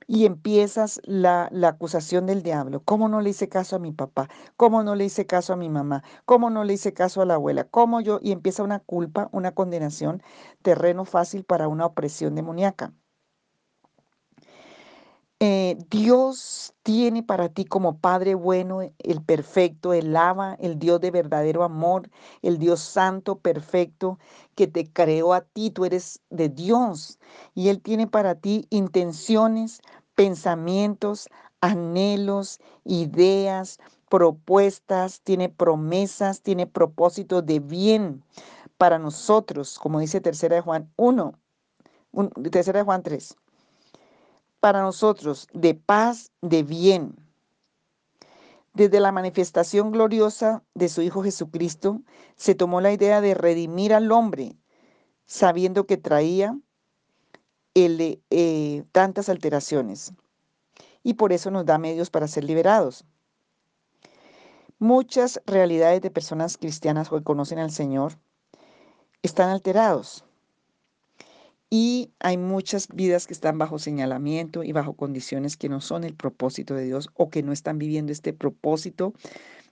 Y 0.07 0.25
empiezas 0.25 0.99
la, 1.03 1.51
acusación 1.67 2.25
del 2.25 2.41
diablo. 2.41 2.81
¿Cómo 2.83 3.07
no 3.07 3.21
le 3.21 3.29
hice 3.29 3.47
caso 3.47 3.75
a 3.75 3.79
mi 3.79 3.91
papá? 3.91 4.27
¿Cómo 4.55 4.81
no 4.81 4.95
le 4.95 5.05
hice 5.05 5.27
caso 5.27 5.53
a 5.53 5.55
mi 5.55 5.69
mamá? 5.69 6.03
¿Cómo 6.25 6.49
no 6.49 6.63
le 6.63 6.73
hice 6.73 6.93
caso 6.93 7.21
a 7.21 7.25
la 7.27 7.35
abuela? 7.35 7.65
¿Cómo 7.65 8.01
yo? 8.01 8.17
Y 8.23 8.31
empieza 8.31 8.63
una 8.63 8.79
culpa, 8.79 9.29
una 9.31 9.53
condenación, 9.53 10.23
terreno 10.63 11.05
fácil 11.05 11.43
para 11.43 11.67
una 11.67 11.85
opresión 11.85 12.33
demoníaca. 12.33 12.91
Eh, 15.39 15.77
Dios 15.91 16.73
tiene 16.81 17.21
para 17.21 17.49
ti 17.49 17.63
como 17.65 17.99
Padre 17.99 18.33
bueno, 18.33 18.81
el 18.81 19.21
perfecto, 19.23 19.93
el 19.93 20.15
ama, 20.15 20.55
el 20.59 20.79
Dios 20.79 20.99
de 20.99 21.11
verdadero 21.11 21.63
amor, 21.63 22.09
el 22.41 22.57
Dios 22.57 22.79
santo, 22.79 23.37
perfecto, 23.37 24.17
que 24.55 24.65
te 24.65 24.91
creó 24.91 25.33
a 25.33 25.41
ti, 25.41 25.69
tú 25.69 25.85
eres 25.85 26.21
de 26.31 26.49
Dios. 26.49 27.19
Y 27.53 27.69
Él 27.69 27.81
tiene 27.81 28.07
para 28.07 28.33
ti 28.33 28.65
intenciones, 28.71 29.81
pensamientos, 30.15 31.29
anhelos, 31.61 32.59
ideas, 32.83 33.77
propuestas, 34.09 35.21
tiene 35.21 35.49
promesas, 35.49 36.41
tiene 36.41 36.65
propósitos 36.65 37.45
de 37.45 37.59
bien 37.59 38.23
para 38.77 38.97
nosotros, 38.97 39.77
como 39.77 39.99
dice 39.99 40.19
tercera 40.19 40.55
de 40.55 40.61
Juan 40.61 40.91
1, 40.95 41.33
tercera 42.51 42.79
de 42.79 42.85
Juan 42.85 43.03
3, 43.03 43.35
para 44.67 44.81
nosotros 44.81 45.47
de 45.53 45.75
paz, 45.75 46.29
de 46.41 46.61
bien. 46.61 47.15
Desde 48.73 48.99
la 48.99 49.13
manifestación 49.13 49.93
gloriosa 49.93 50.61
de 50.73 50.89
su 50.89 51.01
Hijo 51.01 51.23
Jesucristo, 51.23 52.01
se 52.35 52.53
tomó 52.53 52.81
la 52.81 52.91
idea 52.91 53.21
de 53.21 53.33
redimir 53.33 53.93
al 53.93 54.11
hombre, 54.11 54.57
sabiendo 55.25 55.85
que 55.85 55.95
traía 55.95 56.59
el, 57.75 58.21
eh, 58.29 58.83
tantas 58.91 59.29
alteraciones. 59.29 60.11
Y 61.01 61.13
por 61.13 61.31
eso 61.31 61.49
nos 61.49 61.65
da 61.65 61.77
medios 61.77 62.09
para 62.09 62.27
ser 62.27 62.43
liberados. 62.43 63.05
Muchas 64.79 65.41
realidades 65.45 66.01
de 66.01 66.11
personas 66.11 66.57
cristianas 66.57 67.07
que 67.07 67.23
conocen 67.23 67.59
al 67.59 67.71
Señor 67.71 68.19
están 69.21 69.49
alterados. 69.49 70.25
Y 71.69 72.11
hay 72.19 72.37
muchas 72.37 72.87
vidas 72.87 73.27
que 73.27 73.33
están 73.33 73.57
bajo 73.57 73.77
señalamiento 73.77 74.63
y 74.63 74.71
bajo 74.71 74.93
condiciones 74.93 75.57
que 75.57 75.67
no 75.67 75.81
son 75.81 76.05
el 76.05 76.15
propósito 76.15 76.75
de 76.75 76.85
Dios 76.85 77.09
o 77.13 77.29
que 77.29 77.43
no 77.43 77.51
están 77.51 77.77
viviendo 77.77 78.13
este 78.13 78.31
propósito 78.31 79.13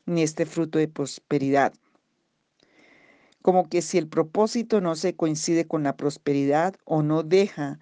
ni 0.05 0.21
este 0.21 0.45
fruto 0.45 0.77
de 0.77 0.89
prosperidad. 0.89 1.73
Como 3.41 3.69
que 3.69 3.81
si 3.81 3.97
el 3.97 4.07
propósito 4.07 4.81
no 4.81 4.95
se 4.95 5.15
coincide 5.15 5.67
con 5.67 5.83
la 5.83 5.95
prosperidad 5.95 6.75
o 6.83 7.01
no 7.01 7.23
deja 7.23 7.79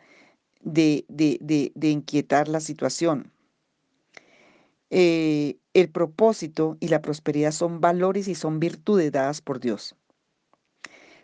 de, 0.61 1.05
de, 1.09 1.89
inquietar 1.89 2.47
la 2.47 2.59
situación. 2.59 3.31
Eh, 4.89 5.57
el 5.73 5.89
propósito 5.89 6.77
y 6.79 6.89
la 6.89 7.01
prosperidad 7.01 7.51
son 7.51 7.81
valores 7.81 8.27
y 8.27 8.35
son 8.35 8.59
virtudes 8.59 9.11
dadas 9.11 9.41
por 9.41 9.59
Dios. 9.59 9.95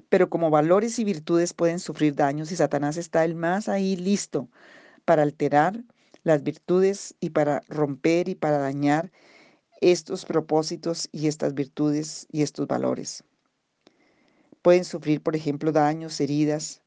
Pero 0.10 0.30
como 0.30 0.50
valores 0.50 1.00
y 1.00 1.04
virtudes 1.04 1.54
pueden 1.54 1.80
sufrir 1.80 2.16
daños 2.16 2.52
y 2.52 2.56
Satanás 2.56 2.98
está 2.98 3.24
el 3.24 3.36
más 3.36 3.70
ahí 3.70 3.96
listo 3.96 4.50
para 5.06 5.24
alterar 5.24 5.84
las 6.24 6.44
virtudes 6.44 7.16
y 7.20 7.30
para 7.30 7.62
romper 7.68 8.28
y 8.30 8.36
para 8.36 8.58
dañar 8.58 9.12
estos 9.82 10.26
propósitos 10.26 11.10
y 11.12 11.28
estas 11.28 11.54
virtudes 11.54 12.28
y 12.32 12.42
estos 12.42 12.68
valores. 12.68 13.24
Pueden 14.62 14.84
sufrir, 14.84 15.22
por 15.22 15.36
ejemplo, 15.36 15.72
daños, 15.72 16.20
heridas, 16.20 16.82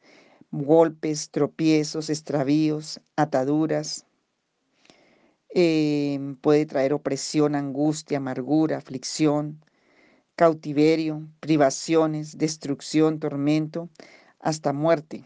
golpes, 0.51 1.31
tropiezos, 1.31 2.11
extravíos, 2.11 3.01
ataduras. 3.17 4.07
Em, 5.49 6.37
puede 6.37 6.67
traer 6.67 6.93
opresión, 6.93 7.55
angustia, 7.55 8.19
amargura, 8.19 8.77
aflicción, 8.77 9.65
cautiverio, 10.43 11.23
privaciones, 11.39 12.37
destrucción, 12.37 13.21
tormento, 13.21 13.89
hasta 14.41 14.73
muerte. 14.73 15.25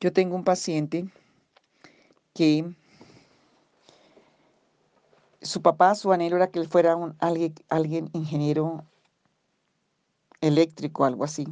Yo 0.00 0.12
tengo 0.12 0.36
un 0.36 0.44
paciente 0.44 1.08
que 2.34 2.70
su 5.40 5.62
papá, 5.62 5.94
su 5.94 6.12
anhelo 6.12 6.36
era 6.36 6.50
que 6.50 6.58
él 6.58 6.68
fuera 6.68 6.94
un, 6.94 7.16
alguien, 7.20 7.54
alguien 7.70 8.10
ingeniero 8.12 8.84
eléctrico, 10.42 11.06
algo 11.06 11.24
así. 11.24 11.46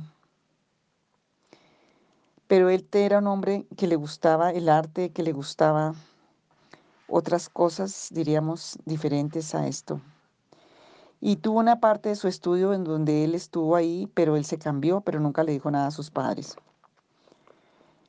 Pero 2.46 2.68
él 2.68 2.86
era 2.92 3.20
un 3.20 3.26
hombre 3.26 3.64
que 3.78 3.86
le 3.86 3.96
gustaba 3.96 4.50
el 4.50 4.68
arte, 4.68 5.12
que 5.12 5.22
le 5.22 5.32
gustaba 5.32 5.94
otras 7.08 7.48
cosas, 7.48 8.08
diríamos, 8.10 8.78
diferentes 8.84 9.54
a 9.54 9.66
esto. 9.66 9.98
Y 11.20 11.36
tuvo 11.36 11.58
una 11.58 11.80
parte 11.80 12.08
de 12.08 12.16
su 12.16 12.28
estudio 12.28 12.72
en 12.72 12.84
donde 12.84 13.24
él 13.24 13.34
estuvo 13.34 13.76
ahí, 13.76 14.10
pero 14.14 14.36
él 14.36 14.44
se 14.44 14.58
cambió, 14.58 15.02
pero 15.02 15.20
nunca 15.20 15.44
le 15.44 15.52
dijo 15.52 15.70
nada 15.70 15.88
a 15.88 15.90
sus 15.90 16.10
padres. 16.10 16.56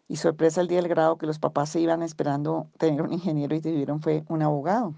Y 0.08 0.15
sorpresa 0.15 0.62
el 0.62 0.67
día 0.67 0.82
del 0.82 0.89
grado 0.89 1.17
que 1.17 1.26
los 1.26 1.39
papás 1.39 1.69
se 1.69 1.82
iban 1.82 2.04
esperando 2.04 2.67
tener 2.78 3.02
un 3.02 3.13
ingeniero 3.13 3.56
y 3.56 3.62
tuvieron 3.62 4.02
fue 4.02 4.24
un 4.30 4.41
abogado. 4.41 4.93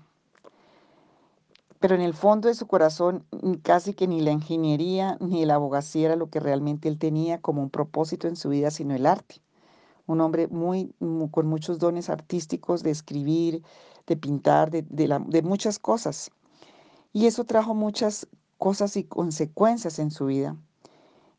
Pero 1.79 1.95
en 1.95 2.01
el 2.01 2.13
fondo 2.13 2.47
de 2.47 2.55
su 2.55 2.65
corazón 2.65 3.25
casi 3.61 3.93
que 3.93 4.07
ni 4.07 4.21
la 4.21 4.31
ingeniería 4.31 5.17
ni 5.19 5.45
la 5.45 5.55
abogacía 5.55 6.05
era 6.05 6.15
lo 6.15 6.29
que 6.29 6.39
realmente 6.39 6.87
él 6.87 6.97
tenía 6.97 7.41
como 7.41 7.61
un 7.61 7.69
propósito 7.69 8.27
en 8.27 8.35
su 8.35 8.49
vida, 8.49 8.71
sino 8.71 8.95
el 8.95 9.05
arte. 9.05 9.41
Un 10.05 10.21
hombre 10.21 10.47
muy, 10.47 10.93
con 11.31 11.47
muchos 11.47 11.79
dones 11.79 12.09
artísticos 12.09 12.83
de 12.83 12.91
escribir, 12.91 13.63
de 14.07 14.17
pintar, 14.17 14.71
de, 14.71 14.83
de 14.83 15.41
muchas 15.41 15.79
cosas. 15.79 16.31
Y 17.13 17.27
eso 17.27 17.45
trajo 17.45 17.73
muchas 17.75 18.27
cosas 18.57 18.97
y 18.97 19.03
consecuencias 19.03 19.99
en 19.99 20.11
su 20.11 20.25
vida 20.25 20.57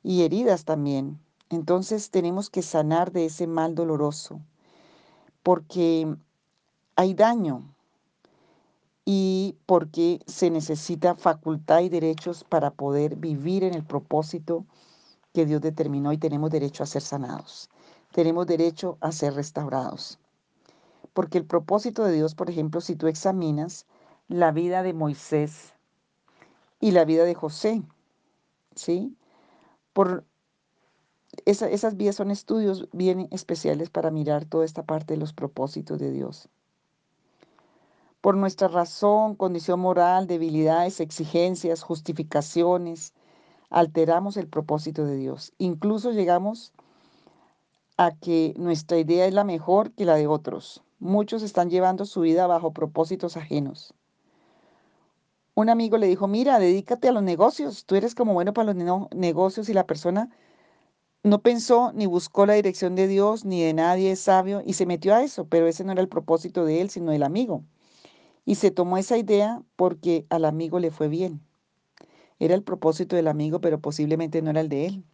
y 0.02 0.22
heridas 0.22 0.64
también. 0.64 1.18
Entonces 1.50 2.10
tenemos 2.10 2.48
que 2.48 2.62
sanar 2.62 3.12
de 3.12 3.26
ese 3.26 3.46
mal 3.46 3.74
doloroso 3.74 4.40
porque 5.42 6.16
hay 6.96 7.14
daño 7.14 7.62
y 9.04 9.56
porque 9.66 10.20
se 10.26 10.50
necesita 10.50 11.14
facultad 11.14 11.80
y 11.80 11.88
derechos 11.88 12.44
para 12.44 12.70
poder 12.70 13.16
vivir 13.16 13.64
en 13.64 13.74
el 13.74 13.84
propósito 13.84 14.64
que 15.32 15.44
Dios 15.44 15.60
determinó 15.60 16.12
y 16.12 16.18
tenemos 16.18 16.50
derecho 16.50 16.82
a 16.82 16.87
ser 16.87 17.02
sanados. 17.02 17.68
Tenemos 18.12 18.46
derecho 18.46 18.96
a 19.00 19.12
ser 19.12 19.34
restaurados. 19.34 20.18
Porque 21.12 21.38
el 21.38 21.44
propósito 21.44 22.04
de 22.04 22.12
Dios, 22.12 22.34
por 22.34 22.48
ejemplo, 22.48 22.80
si 22.80 22.96
tú 22.96 23.08
examinas, 23.08 23.87
la 24.28 24.52
vida 24.52 24.82
de 24.82 24.92
Moisés 24.92 25.74
y 26.80 26.92
la 26.92 27.04
vida 27.04 27.24
de 27.24 27.34
José. 27.34 27.82
¿Sí? 28.74 29.16
Por 29.92 30.24
esas 31.46 31.96
vías 31.96 32.16
son 32.16 32.30
estudios 32.30 32.88
bien 32.92 33.28
especiales 33.30 33.90
para 33.90 34.10
mirar 34.10 34.44
toda 34.44 34.64
esta 34.64 34.84
parte 34.84 35.14
de 35.14 35.20
los 35.20 35.32
propósitos 35.32 35.98
de 35.98 36.10
Dios. 36.10 36.48
Por 38.20 38.37
nuestra 38.37 38.68
razón, 38.68 39.34
condición 39.34 39.80
moral, 39.80 40.26
debilidades, 40.26 41.00
exigencias, 41.00 41.82
justificaciones, 41.82 43.12
alteramos 43.68 44.37
el 44.37 44.48
propósito 44.48 45.04
de 45.04 45.16
Dios. 45.16 45.52
Incluso 45.58 46.10
llegamos 46.12 46.72
a 47.98 48.12
que 48.12 48.54
nuestra 48.56 48.98
idea 48.98 49.26
es 49.26 49.34
la 49.34 49.44
mejor 49.44 49.92
que 49.92 50.06
la 50.06 50.14
de 50.14 50.26
otros. 50.26 50.82
Muchos 50.98 51.42
están 51.42 51.68
llevando 51.68 52.06
su 52.06 52.22
vida 52.22 52.46
bajo 52.46 52.72
propósitos 52.72 53.37
ajenos 53.37 53.94
un 55.54 55.68
amigo 55.68 55.96
le 55.98 56.08
dijo, 56.08 56.26
mira, 56.26 56.58
dedícate 56.58 57.08
a 57.08 57.12
los 57.12 57.22
negocios, 57.22 57.84
tú 57.86 57.94
eres 57.94 58.14
como 58.14 58.34
bueno 58.34 58.52
para 58.52 58.72
los 58.72 59.08
negocios 59.14 59.68
y 59.68 59.74
la 59.74 59.86
persona 59.86 60.30
no 61.22 61.40
pensó 61.40 61.92
ni 61.94 62.06
buscó 62.06 62.44
la 62.44 62.54
dirección 62.54 62.96
de 62.96 63.08
Dios 63.08 63.44
ni 63.44 63.62
de 63.62 63.72
nadie 63.72 64.14
sabio 64.16 64.62
y 64.64 64.74
se 64.74 64.84
metió 64.84 65.14
a 65.14 65.22
eso, 65.22 65.46
pero 65.46 65.66
ese 65.66 65.84
no 65.84 65.92
era 65.92 66.02
el 66.02 66.08
propósito 66.08 66.64
de 66.64 66.80
él, 66.80 66.90
sino 66.90 67.12
del 67.12 67.22
amigo. 67.22 67.64
Y 68.44 68.56
se 68.56 68.70
tomó 68.70 68.98
esa 68.98 69.16
idea 69.16 69.62
porque 69.76 70.26
al 70.28 70.44
amigo 70.44 70.78
le 70.78 70.90
fue 70.90 71.08
bien. 71.08 71.40
Era 72.38 72.54
el 72.54 72.62
propósito 72.62 73.16
del 73.16 73.28
amigo, 73.28 73.60
pero 73.60 73.80
posiblemente 73.80 74.42
no 74.42 74.50
era 74.50 74.60
el 74.60 74.68
de 74.68 74.86
él. 74.86 75.04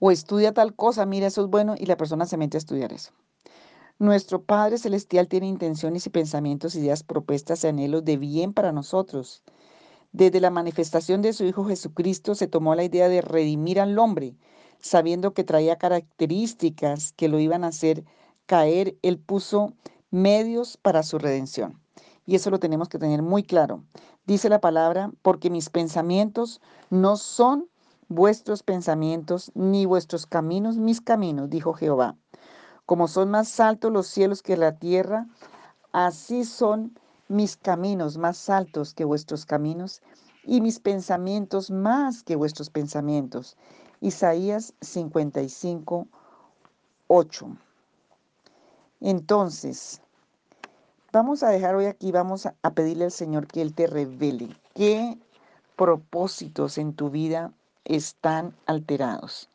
O 0.00 0.10
estudia 0.10 0.52
tal 0.52 0.74
cosa, 0.74 1.06
mira, 1.06 1.26
eso 1.28 1.42
es 1.42 1.48
bueno, 1.48 1.74
y 1.78 1.86
la 1.86 1.96
persona 1.96 2.26
se 2.26 2.36
mete 2.38 2.56
a 2.56 2.58
estudiar 2.58 2.92
eso. 2.92 3.12
Nuestro 4.00 4.42
Padre 4.42 4.78
Celestial 4.78 5.28
tiene 5.28 5.46
intenciones 5.46 6.06
y 6.06 6.08
pensamientos, 6.08 6.74
ideas, 6.74 7.02
propuestas 7.02 7.62
y 7.62 7.66
anhelos 7.66 8.02
de 8.02 8.16
bien 8.16 8.54
para 8.54 8.72
nosotros. 8.72 9.42
Desde 10.10 10.40
la 10.40 10.48
manifestación 10.48 11.20
de 11.20 11.34
su 11.34 11.44
Hijo 11.44 11.66
Jesucristo 11.66 12.34
se 12.34 12.48
tomó 12.48 12.74
la 12.74 12.82
idea 12.82 13.10
de 13.10 13.20
redimir 13.20 13.78
al 13.78 13.98
hombre, 13.98 14.38
sabiendo 14.78 15.34
que 15.34 15.44
traía 15.44 15.76
características 15.76 17.12
que 17.12 17.28
lo 17.28 17.40
iban 17.40 17.62
a 17.62 17.66
hacer 17.66 18.06
caer. 18.46 18.96
Él 19.02 19.18
puso 19.18 19.74
medios 20.10 20.78
para 20.78 21.02
su 21.02 21.18
redención. 21.18 21.78
Y 22.24 22.36
eso 22.36 22.48
lo 22.48 22.58
tenemos 22.58 22.88
que 22.88 22.98
tener 22.98 23.20
muy 23.20 23.42
claro. 23.42 23.84
Dice 24.24 24.48
la 24.48 24.62
palabra, 24.62 25.12
porque 25.20 25.50
mis 25.50 25.68
pensamientos 25.68 26.62
no 26.88 27.18
son 27.18 27.68
vuestros 28.08 28.62
pensamientos, 28.62 29.52
ni 29.54 29.84
vuestros 29.84 30.24
caminos 30.24 30.78
mis 30.78 31.02
caminos, 31.02 31.50
dijo 31.50 31.74
Jehová. 31.74 32.16
Como 32.90 33.06
son 33.06 33.30
más 33.30 33.60
altos 33.60 33.92
los 33.92 34.08
cielos 34.08 34.42
que 34.42 34.56
la 34.56 34.72
tierra, 34.72 35.28
así 35.92 36.44
son 36.44 36.98
mis 37.28 37.56
caminos 37.56 38.18
más 38.18 38.50
altos 38.50 38.94
que 38.94 39.04
vuestros 39.04 39.46
caminos 39.46 40.02
y 40.42 40.60
mis 40.60 40.80
pensamientos 40.80 41.70
más 41.70 42.24
que 42.24 42.34
vuestros 42.34 42.68
pensamientos. 42.68 43.56
Isaías 44.00 44.74
55, 44.80 46.08
8. 47.06 47.56
Entonces, 48.98 50.02
vamos 51.12 51.44
a 51.44 51.50
dejar 51.50 51.76
hoy 51.76 51.86
aquí, 51.86 52.10
vamos 52.10 52.46
a 52.46 52.70
pedirle 52.72 53.04
al 53.04 53.12
Señor 53.12 53.46
que 53.46 53.62
Él 53.62 53.72
te 53.72 53.86
revele 53.86 54.48
qué 54.74 55.16
propósitos 55.76 56.76
en 56.76 56.94
tu 56.94 57.08
vida 57.08 57.52
están 57.84 58.52
alterados. 58.66 59.48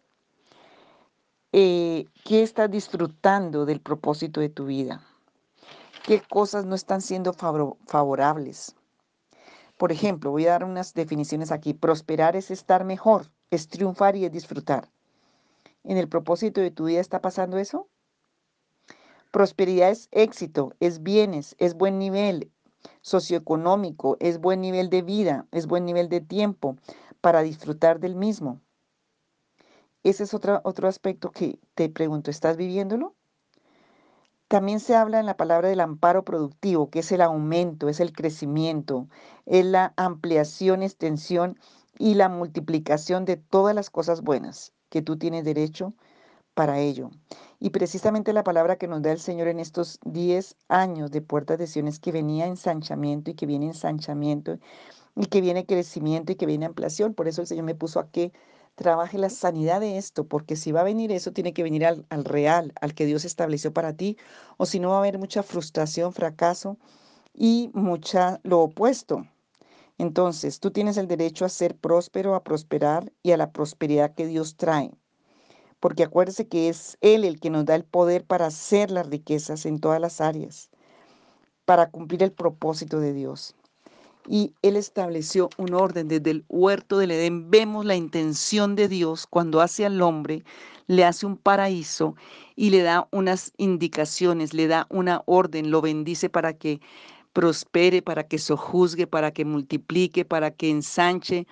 Eh, 1.57 2.07
¿Qué 2.25 2.43
estás 2.43 2.69
disfrutando 2.69 3.65
del 3.65 3.79
propósito 3.79 4.41
de 4.41 4.49
tu 4.49 4.65
vida? 4.65 5.01
¿Qué 6.05 6.19
cosas 6.19 6.65
no 6.65 6.75
están 6.75 6.99
siendo 6.99 7.31
favorables? 7.31 8.75
Por 9.77 9.93
ejemplo, 9.93 10.31
voy 10.31 10.47
a 10.47 10.49
dar 10.49 10.65
unas 10.65 10.93
definiciones 10.93 11.53
aquí. 11.53 11.73
Prosperar 11.73 12.35
es 12.35 12.51
estar 12.51 12.83
mejor. 12.83 13.31
es 13.51 13.69
triunfar 13.69 14.17
y 14.17 14.25
es 14.25 14.33
disfrutar. 14.33 14.89
¿En 15.85 15.95
el 15.95 16.09
propósito 16.09 16.59
de 16.59 16.71
tu 16.71 16.87
vida 16.87 16.99
está 16.99 17.21
pasando 17.21 17.57
eso? 17.57 17.87
Prosperidad 19.31 19.91
es 19.91 20.09
éxito, 20.11 20.73
es 20.81 21.03
bienes, 21.03 21.55
es 21.57 21.73
buen 21.73 21.97
nivel 21.97 22.51
socioeconómico, 22.99 24.17
es 24.19 24.41
buen 24.41 24.59
nivel 24.59 24.89
de 24.89 25.03
vida, 25.03 25.47
es 25.53 25.67
buen 25.67 25.85
nivel 25.85 26.09
de 26.09 26.19
tiempo 26.19 26.75
para 27.21 27.43
disfrutar 27.43 28.01
del 28.01 28.17
mismo. 28.17 28.59
Ese 30.05 30.23
es 30.25 30.35
otro, 30.35 30.61
otro 30.63 30.87
aspecto 30.87 31.31
que 31.31 31.57
te 31.73 31.89
pregunto, 31.89 32.29
¿estás 32.29 32.57
viviéndolo? 32.57 33.15
También 34.47 34.79
se 34.79 34.95
habla 34.95 35.19
en 35.19 35.25
la 35.25 35.35
palabra 35.35 35.67
del 35.67 35.79
amparo 35.79 36.23
productivo, 36.23 36.91
que 36.91 36.99
es 36.99 37.11
el 37.11 37.21
aumento, 37.21 37.89
es 37.89 37.99
el 37.99 38.13
crecimiento, 38.13 39.07
es 39.47 39.65
la 39.65 39.93
ampliación, 39.97 40.83
extensión 40.83 41.57
y 41.97 42.13
la 42.13 42.29
multiplicación 42.29 43.25
de 43.25 43.37
todas 43.37 43.73
las 43.73 43.89
cosas 43.89 44.21
buenas 44.21 44.73
que 44.89 45.01
tú 45.01 45.17
tienes 45.17 45.43
derecho 45.43 45.95
para 46.53 46.77
ello. 46.77 47.09
Y 47.59 47.71
precisamente 47.71 48.31
la 48.31 48.43
palabra 48.43 48.75
que 48.75 48.87
nos 48.87 49.01
da 49.01 49.11
el 49.11 49.19
Señor 49.19 49.47
en 49.47 49.59
estos 49.59 49.99
10 50.05 50.55
años 50.67 51.09
de 51.09 51.23
puertas 51.23 51.57
de 51.57 51.65
Sion 51.65 51.87
es 51.87 51.97
que 51.97 52.11
venía 52.11 52.45
ensanchamiento 52.45 53.31
y 53.31 53.33
que 53.33 53.47
viene 53.47 53.65
ensanchamiento 53.65 54.59
y 55.15 55.25
que 55.25 55.41
viene 55.41 55.65
crecimiento 55.65 56.31
y 56.31 56.35
que 56.35 56.45
viene 56.45 56.67
ampliación. 56.67 57.15
Por 57.15 57.27
eso 57.27 57.41
el 57.41 57.47
Señor 57.47 57.65
me 57.65 57.73
puso 57.73 57.99
a 57.99 58.11
que 58.11 58.33
trabaje 58.75 59.17
la 59.17 59.29
sanidad 59.29 59.79
de 59.79 59.97
esto, 59.97 60.27
porque 60.27 60.55
si 60.55 60.71
va 60.71 60.81
a 60.81 60.85
venir 60.85 61.11
eso, 61.11 61.31
tiene 61.33 61.53
que 61.53 61.63
venir 61.63 61.85
al, 61.85 62.05
al 62.09 62.25
real, 62.25 62.73
al 62.81 62.93
que 62.93 63.05
Dios 63.05 63.25
estableció 63.25 63.73
para 63.73 63.93
ti, 63.95 64.17
o 64.57 64.65
si 64.65 64.79
no 64.79 64.89
va 64.89 64.95
a 64.97 64.99
haber 64.99 65.17
mucha 65.17 65.43
frustración, 65.43 66.13
fracaso 66.13 66.77
y 67.33 67.71
mucha 67.73 68.39
lo 68.43 68.61
opuesto. 68.61 69.25
Entonces, 69.97 70.59
tú 70.59 70.71
tienes 70.71 70.97
el 70.97 71.07
derecho 71.07 71.45
a 71.45 71.49
ser 71.49 71.77
próspero, 71.77 72.35
a 72.35 72.43
prosperar 72.43 73.13
y 73.23 73.31
a 73.31 73.37
la 73.37 73.51
prosperidad 73.51 74.13
que 74.13 74.27
Dios 74.27 74.57
trae. 74.57 74.91
Porque 75.79 76.03
acuérdese 76.03 76.47
que 76.47 76.69
es 76.69 76.97
Él 77.01 77.23
el 77.23 77.39
que 77.39 77.49
nos 77.49 77.65
da 77.65 77.75
el 77.75 77.85
poder 77.85 78.25
para 78.25 78.47
hacer 78.47 78.91
las 78.91 79.07
riquezas 79.07 79.65
en 79.65 79.79
todas 79.79 80.01
las 80.01 80.19
áreas, 80.19 80.69
para 81.65 81.89
cumplir 81.89 82.23
el 82.23 82.33
propósito 82.33 82.99
de 82.99 83.13
Dios. 83.13 83.55
Y 84.27 84.53
Él 84.61 84.75
estableció 84.75 85.49
un 85.57 85.73
orden 85.73 86.07
desde 86.07 86.31
el 86.31 86.45
huerto 86.49 86.97
del 86.97 87.11
Edén. 87.11 87.51
Vemos 87.51 87.85
la 87.85 87.95
intención 87.95 88.75
de 88.75 88.87
Dios 88.87 89.27
cuando 89.27 89.61
hace 89.61 89.85
al 89.85 90.01
hombre, 90.01 90.43
le 90.87 91.05
hace 91.05 91.25
un 91.25 91.37
paraíso 91.37 92.15
y 92.55 92.69
le 92.69 92.81
da 92.81 93.07
unas 93.11 93.53
indicaciones, 93.57 94.53
le 94.53 94.67
da 94.67 94.87
una 94.89 95.21
orden, 95.25 95.71
lo 95.71 95.81
bendice 95.81 96.29
para 96.29 96.53
que 96.53 96.79
prospere, 97.33 98.01
para 98.01 98.23
que 98.27 98.37
sojuzgue, 98.37 99.07
para 99.07 99.31
que 99.31 99.45
multiplique, 99.45 100.25
para 100.25 100.51
que 100.51 100.69
ensanche, 100.69 101.45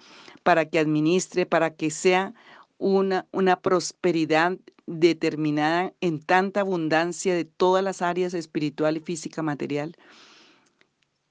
para 0.44 0.66
que 0.66 0.80
administre, 0.80 1.46
para 1.46 1.76
que 1.76 1.92
sea 1.92 2.34
una, 2.78 3.28
una 3.32 3.58
prosperidad 3.60 4.58
determinada 4.86 5.94
en 6.02 6.20
tanta 6.22 6.62
abundancia 6.62 7.36
de 7.36 7.46
todas 7.46 7.84
las 7.84 8.02
áreas 8.02 8.34
espiritual 8.34 8.98
y 8.98 9.00
física 9.00 9.42
material 9.42 9.96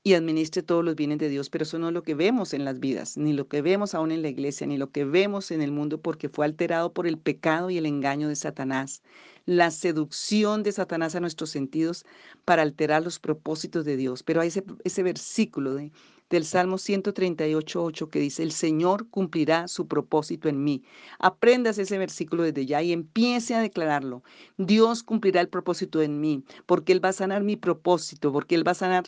y 0.05 0.15
administre 0.15 0.62
todos 0.62 0.85
los 0.85 0.97
bienes 0.97 1.19
de 1.19 1.29
Dios, 1.29 1.49
pero 1.49 1.62
eso 1.62 1.79
no 1.79 1.88
es 1.88 1.95
lo 1.95 2.03
que 2.03 2.15
vemos 2.15 2.55
en 2.55 2.65
las 2.65 2.81
vidas, 2.81 3.17
ni 3.17 3.33
lo 3.33 3.47
que 3.47 3.62
vemos 3.62 3.95
aún 3.95 4.11
en 4.11 4.23
la 4.23 4.29
iglesia, 4.29 4.67
ni 4.67 4.77
lo 4.77 4.91
que 4.91 5.05
vemos 5.05 5.53
en 5.53 5.62
el 5.62 5.71
mundo, 5.71 6.01
porque 6.01 6.29
fue 6.29 6.45
alterado 6.45 6.93
por 6.93 7.07
el 7.07 7.19
pecado 7.19 7.71
y 7.71 7.79
el 7.79 7.87
engaño 7.87 8.29
de 8.29 8.35
Satanás, 8.35 9.03
la 9.47 9.71
seducción 9.71 10.65
de 10.65 10.73
Satanás 10.73 11.15
a 11.15 11.21
nuestros 11.21 11.51
sentidos 11.51 12.05
para 12.45 12.62
alterar 12.62 13.03
los 13.05 13.21
propósitos 13.21 13.85
de 13.85 13.97
Dios. 13.97 14.23
Pero 14.25 14.41
hay 14.41 14.49
ese, 14.49 14.65
ese 14.85 15.03
versículo 15.05 15.75
de, 15.75 15.93
del 16.31 16.45
Salmo 16.45 16.79
138.8 16.79 18.09
que 18.09 18.19
dice, 18.19 18.43
el 18.43 18.53
Señor 18.53 19.09
cumplirá 19.09 19.69
su 19.69 19.87
propósito 19.87 20.49
en 20.49 20.65
mí. 20.65 20.83
Aprendas 21.21 21.79
ese 21.79 21.99
versículo 21.99 22.43
desde 22.43 22.67
ya 22.67 22.83
y 22.83 22.93
empiece 22.93 23.55
a 23.55 23.61
declararlo. 23.61 24.23
Dios 24.57 25.03
cumplirá 25.05 25.41
el 25.41 25.49
propósito 25.49 26.03
en 26.03 26.21
mí, 26.21 26.43
porque 26.67 26.93
Él 26.93 27.05
va 27.05 27.11
a 27.11 27.12
sanar 27.12 27.45
mi 27.45 27.57
propósito, 27.57 28.33
porque 28.33 28.55
Él 28.57 28.67
va 28.67 28.73
a 28.73 28.75
sanar 28.75 29.05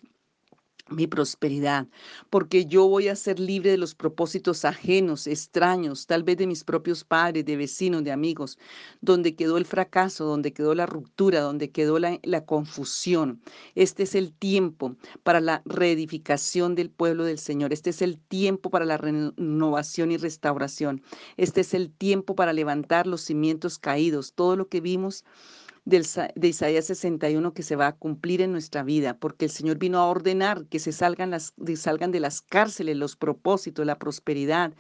mi 0.95 1.07
prosperidad, 1.07 1.87
porque 2.31 2.67
yo 2.67 2.87
voy 2.89 3.09
a 3.09 3.17
ser 3.17 3.39
libre 3.39 3.71
de 3.71 3.79
los 3.79 3.95
propósitos 3.95 4.65
ajenos, 4.65 5.27
extraños, 5.27 6.07
tal 6.07 6.23
vez 6.23 6.37
de 6.37 6.47
mis 6.47 6.65
propios 6.65 7.05
padres, 7.05 7.45
de 7.45 7.57
vecinos, 7.57 8.05
de 8.05 8.13
amigos, 8.13 8.59
donde 9.01 9.35
quedó 9.35 9.59
el 9.59 9.67
fracaso, 9.67 10.25
donde 10.25 10.53
quedó 10.53 10.75
la 10.75 10.87
ruptura, 10.87 11.41
donde 11.41 11.71
quedó 11.71 11.99
la, 11.99 12.19
la 12.23 12.45
confusión. 12.45 13.41
Este 13.75 14.05
es 14.05 14.15
el 14.15 14.33
tiempo 14.33 14.97
para 15.23 15.41
la 15.41 15.63
reedificación 15.65 16.75
del 16.75 16.91
pueblo 16.91 17.25
del 17.25 17.39
Señor. 17.39 17.73
Este 17.73 17.91
es 17.91 18.03
el 18.03 18.19
tiempo 18.19 18.71
para 18.71 18.85
la 18.85 18.97
renovación 18.97 20.13
y 20.13 20.17
restauración. 20.17 21.03
Este 21.37 21.61
es 21.63 21.75
el 21.75 21.91
tiempo 21.91 22.35
para 22.35 22.53
levantar 22.53 23.07
los 23.07 23.23
cimientos 23.23 23.79
caídos. 23.79 24.33
Todo 24.35 24.57
lo 24.57 24.69
que 24.69 24.81
vimos 24.81 25.25
de 25.85 26.49
Isaías 26.49 26.87
61 26.87 27.53
que 27.53 27.63
se 27.63 27.77
va 27.77 27.89
a 27.89 27.97
cumplir 27.97 28.41
en 28.41 28.53
nuestra 28.53 28.83
vida, 28.83 29.19
porque 29.19 29.45
el 29.45 29.51
Señor 29.51 29.79
vino 29.79 29.99
a 29.99 30.07
ordenar 30.07 30.67
que 30.67 30.79
se 30.79 30.93
salgan, 30.93 31.31
las, 31.31 31.53
salgan 31.77 32.11
de 32.11 32.21
las 32.21 32.41
cárceles 32.41 32.97
los 32.97 33.17
propósitos, 33.17 33.85
la 33.85 33.99
prosperidad, 33.99 34.73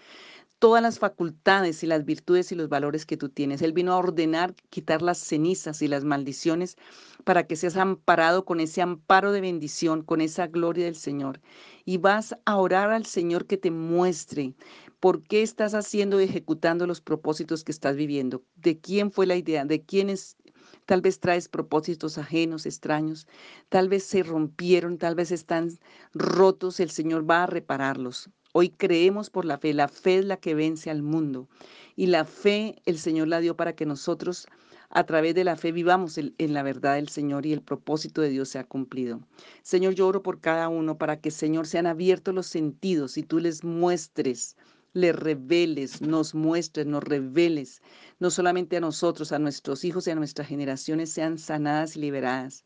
todas 0.58 0.82
las 0.82 0.98
facultades 0.98 1.82
y 1.82 1.86
las 1.86 2.06
virtudes 2.06 2.50
y 2.50 2.54
los 2.54 2.70
valores 2.70 3.04
que 3.04 3.18
tú 3.18 3.28
tienes. 3.28 3.60
Él 3.60 3.74
vino 3.74 3.92
a 3.92 3.98
ordenar 3.98 4.54
quitar 4.70 5.02
las 5.02 5.18
cenizas 5.18 5.82
y 5.82 5.88
las 5.88 6.04
maldiciones 6.04 6.76
para 7.24 7.46
que 7.46 7.56
seas 7.56 7.76
amparado 7.76 8.46
con 8.46 8.60
ese 8.60 8.80
amparo 8.80 9.32
de 9.32 9.42
bendición, 9.42 10.02
con 10.02 10.22
esa 10.22 10.46
gloria 10.46 10.86
del 10.86 10.96
Señor. 10.96 11.40
Y 11.84 11.98
vas 11.98 12.34
a 12.46 12.56
orar 12.56 12.92
al 12.92 13.04
Señor 13.04 13.46
que 13.46 13.58
te 13.58 13.70
muestre 13.70 14.54
por 15.00 15.22
qué 15.22 15.42
estás 15.42 15.74
haciendo 15.74 16.18
y 16.18 16.24
ejecutando 16.24 16.86
los 16.86 17.02
propósitos 17.02 17.62
que 17.62 17.72
estás 17.72 17.94
viviendo, 17.94 18.42
de 18.56 18.78
quién 18.80 19.10
fue 19.10 19.26
la 19.26 19.36
idea, 19.36 19.66
de 19.66 19.82
quién 19.82 20.08
es 20.08 20.38
Tal 20.86 21.00
vez 21.00 21.20
traes 21.20 21.48
propósitos 21.48 22.18
ajenos, 22.18 22.66
extraños. 22.66 23.26
Tal 23.68 23.88
vez 23.88 24.04
se 24.04 24.22
rompieron, 24.22 24.98
tal 24.98 25.14
vez 25.14 25.30
están 25.32 25.78
rotos. 26.12 26.80
El 26.80 26.90
Señor 26.90 27.28
va 27.28 27.44
a 27.44 27.46
repararlos. 27.46 28.30
Hoy 28.52 28.70
creemos 28.70 29.30
por 29.30 29.44
la 29.44 29.58
fe. 29.58 29.74
La 29.74 29.88
fe 29.88 30.18
es 30.18 30.24
la 30.24 30.36
que 30.36 30.54
vence 30.54 30.90
al 30.90 31.02
mundo. 31.02 31.48
Y 31.96 32.06
la 32.06 32.24
fe 32.24 32.76
el 32.86 32.98
Señor 32.98 33.28
la 33.28 33.40
dio 33.40 33.56
para 33.56 33.74
que 33.74 33.86
nosotros 33.86 34.46
a 34.90 35.04
través 35.04 35.34
de 35.34 35.42
la 35.42 35.56
fe 35.56 35.72
vivamos 35.72 36.18
en, 36.18 36.54
la 36.54 36.62
verdad 36.62 36.94
del 36.94 37.08
Señor 37.08 37.46
y 37.46 37.52
el 37.52 37.62
propósito 37.62 38.20
de 38.20 38.28
Dios 38.28 38.48
sea 38.48 38.62
cumplido. 38.62 39.20
Señor, 39.62 39.94
yo 39.94 40.06
oro 40.06 40.22
por 40.22 40.40
cada 40.40 40.68
uno 40.68 40.98
para 40.98 41.20
que, 41.20 41.32
Señor, 41.32 41.66
sean 41.66 41.86
abiertos 41.86 42.32
los 42.32 42.46
sentidos 42.46 43.18
y 43.18 43.24
tú 43.24 43.40
les 43.40 43.64
muestres 43.64 44.56
le 44.94 45.12
reveles, 45.12 46.00
nos 46.00 46.34
muestres, 46.34 46.86
nos 46.86 47.02
reveles, 47.02 47.82
no 48.20 48.30
solamente 48.30 48.76
a 48.76 48.80
nosotros, 48.80 49.32
a 49.32 49.38
nuestros 49.38 49.84
hijos 49.84 50.06
y 50.06 50.12
a 50.12 50.14
nuestras 50.14 50.48
generaciones 50.48 51.10
sean 51.10 51.36
sanadas 51.36 51.96
y 51.96 52.00
liberadas. 52.00 52.64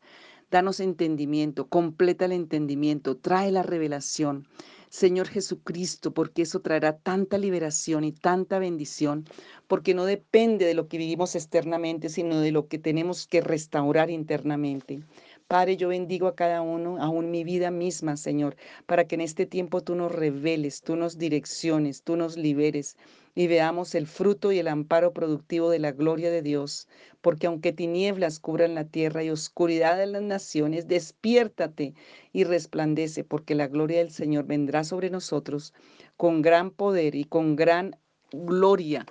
Danos 0.51 0.79
entendimiento, 0.79 1.67
completa 1.67 2.25
el 2.25 2.31
entendimiento, 2.31 3.17
trae 3.17 3.51
la 3.51 3.63
revelación. 3.63 4.47
Señor 4.89 5.27
Jesucristo, 5.27 6.13
porque 6.13 6.41
eso 6.41 6.61
traerá 6.61 6.97
tanta 6.97 7.37
liberación 7.37 8.03
y 8.03 8.11
tanta 8.11 8.57
bendición, 8.57 9.25
porque 9.67 9.93
no 9.93 10.05
depende 10.05 10.65
de 10.65 10.73
lo 10.73 10.87
que 10.87 10.97
vivimos 10.97 11.35
externamente, 11.35 12.09
sino 12.09 12.39
de 12.39 12.51
lo 12.51 12.67
que 12.67 12.79
tenemos 12.79 13.27
que 13.27 13.41
restaurar 13.41 14.09
internamente. 14.09 15.03
Padre, 15.49 15.77
yo 15.77 15.87
bendigo 15.87 16.27
a 16.27 16.35
cada 16.35 16.61
uno, 16.61 17.01
aún 17.01 17.31
mi 17.31 17.43
vida 17.43 17.71
misma, 17.71 18.17
Señor, 18.17 18.55
para 18.85 19.07
que 19.07 19.15
en 19.15 19.21
este 19.21 19.47
tiempo 19.47 19.81
tú 19.81 19.95
nos 19.95 20.11
reveles, 20.11 20.83
tú 20.83 20.95
nos 20.95 21.17
direcciones, 21.17 22.03
tú 22.03 22.17
nos 22.17 22.37
liberes 22.37 22.97
y 23.33 23.47
veamos 23.47 23.95
el 23.95 24.05
fruto 24.05 24.51
y 24.51 24.59
el 24.59 24.67
amparo 24.67 25.11
productivo 25.11 25.71
de 25.71 25.79
la 25.79 25.91
gloria 25.91 26.29
de 26.29 26.43
Dios. 26.43 26.87
Porque 27.21 27.47
aunque 27.47 27.73
tinieblas 27.73 28.39
cubran 28.39 28.75
la 28.75 28.83
tierra 28.83 29.23
y 29.23 29.31
oscuridad 29.31 29.97
de 29.97 30.05
las 30.05 30.21
naciones, 30.21 30.87
despiértate 30.87 31.95
y 32.31 32.43
resplandece, 32.43 33.23
porque 33.23 33.55
la 33.55 33.65
gloria 33.65 33.97
del 33.97 34.11
Señor 34.11 34.45
vendrá 34.45 34.83
sobre 34.83 35.09
nosotros 35.09 35.73
con 36.15 36.43
gran 36.43 36.69
poder 36.69 37.15
y 37.15 37.23
con 37.23 37.55
gran 37.55 37.95
gloria 38.31 39.07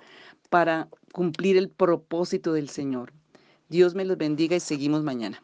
para 0.49 0.87
cumplir 1.11 1.57
el 1.57 1.69
propósito 1.69 2.53
del 2.53 2.69
Señor. 2.69 3.11
Dios 3.67 3.93
me 3.93 4.05
los 4.05 4.17
bendiga 4.17 4.55
y 4.55 4.61
seguimos 4.61 5.03
mañana. 5.03 5.43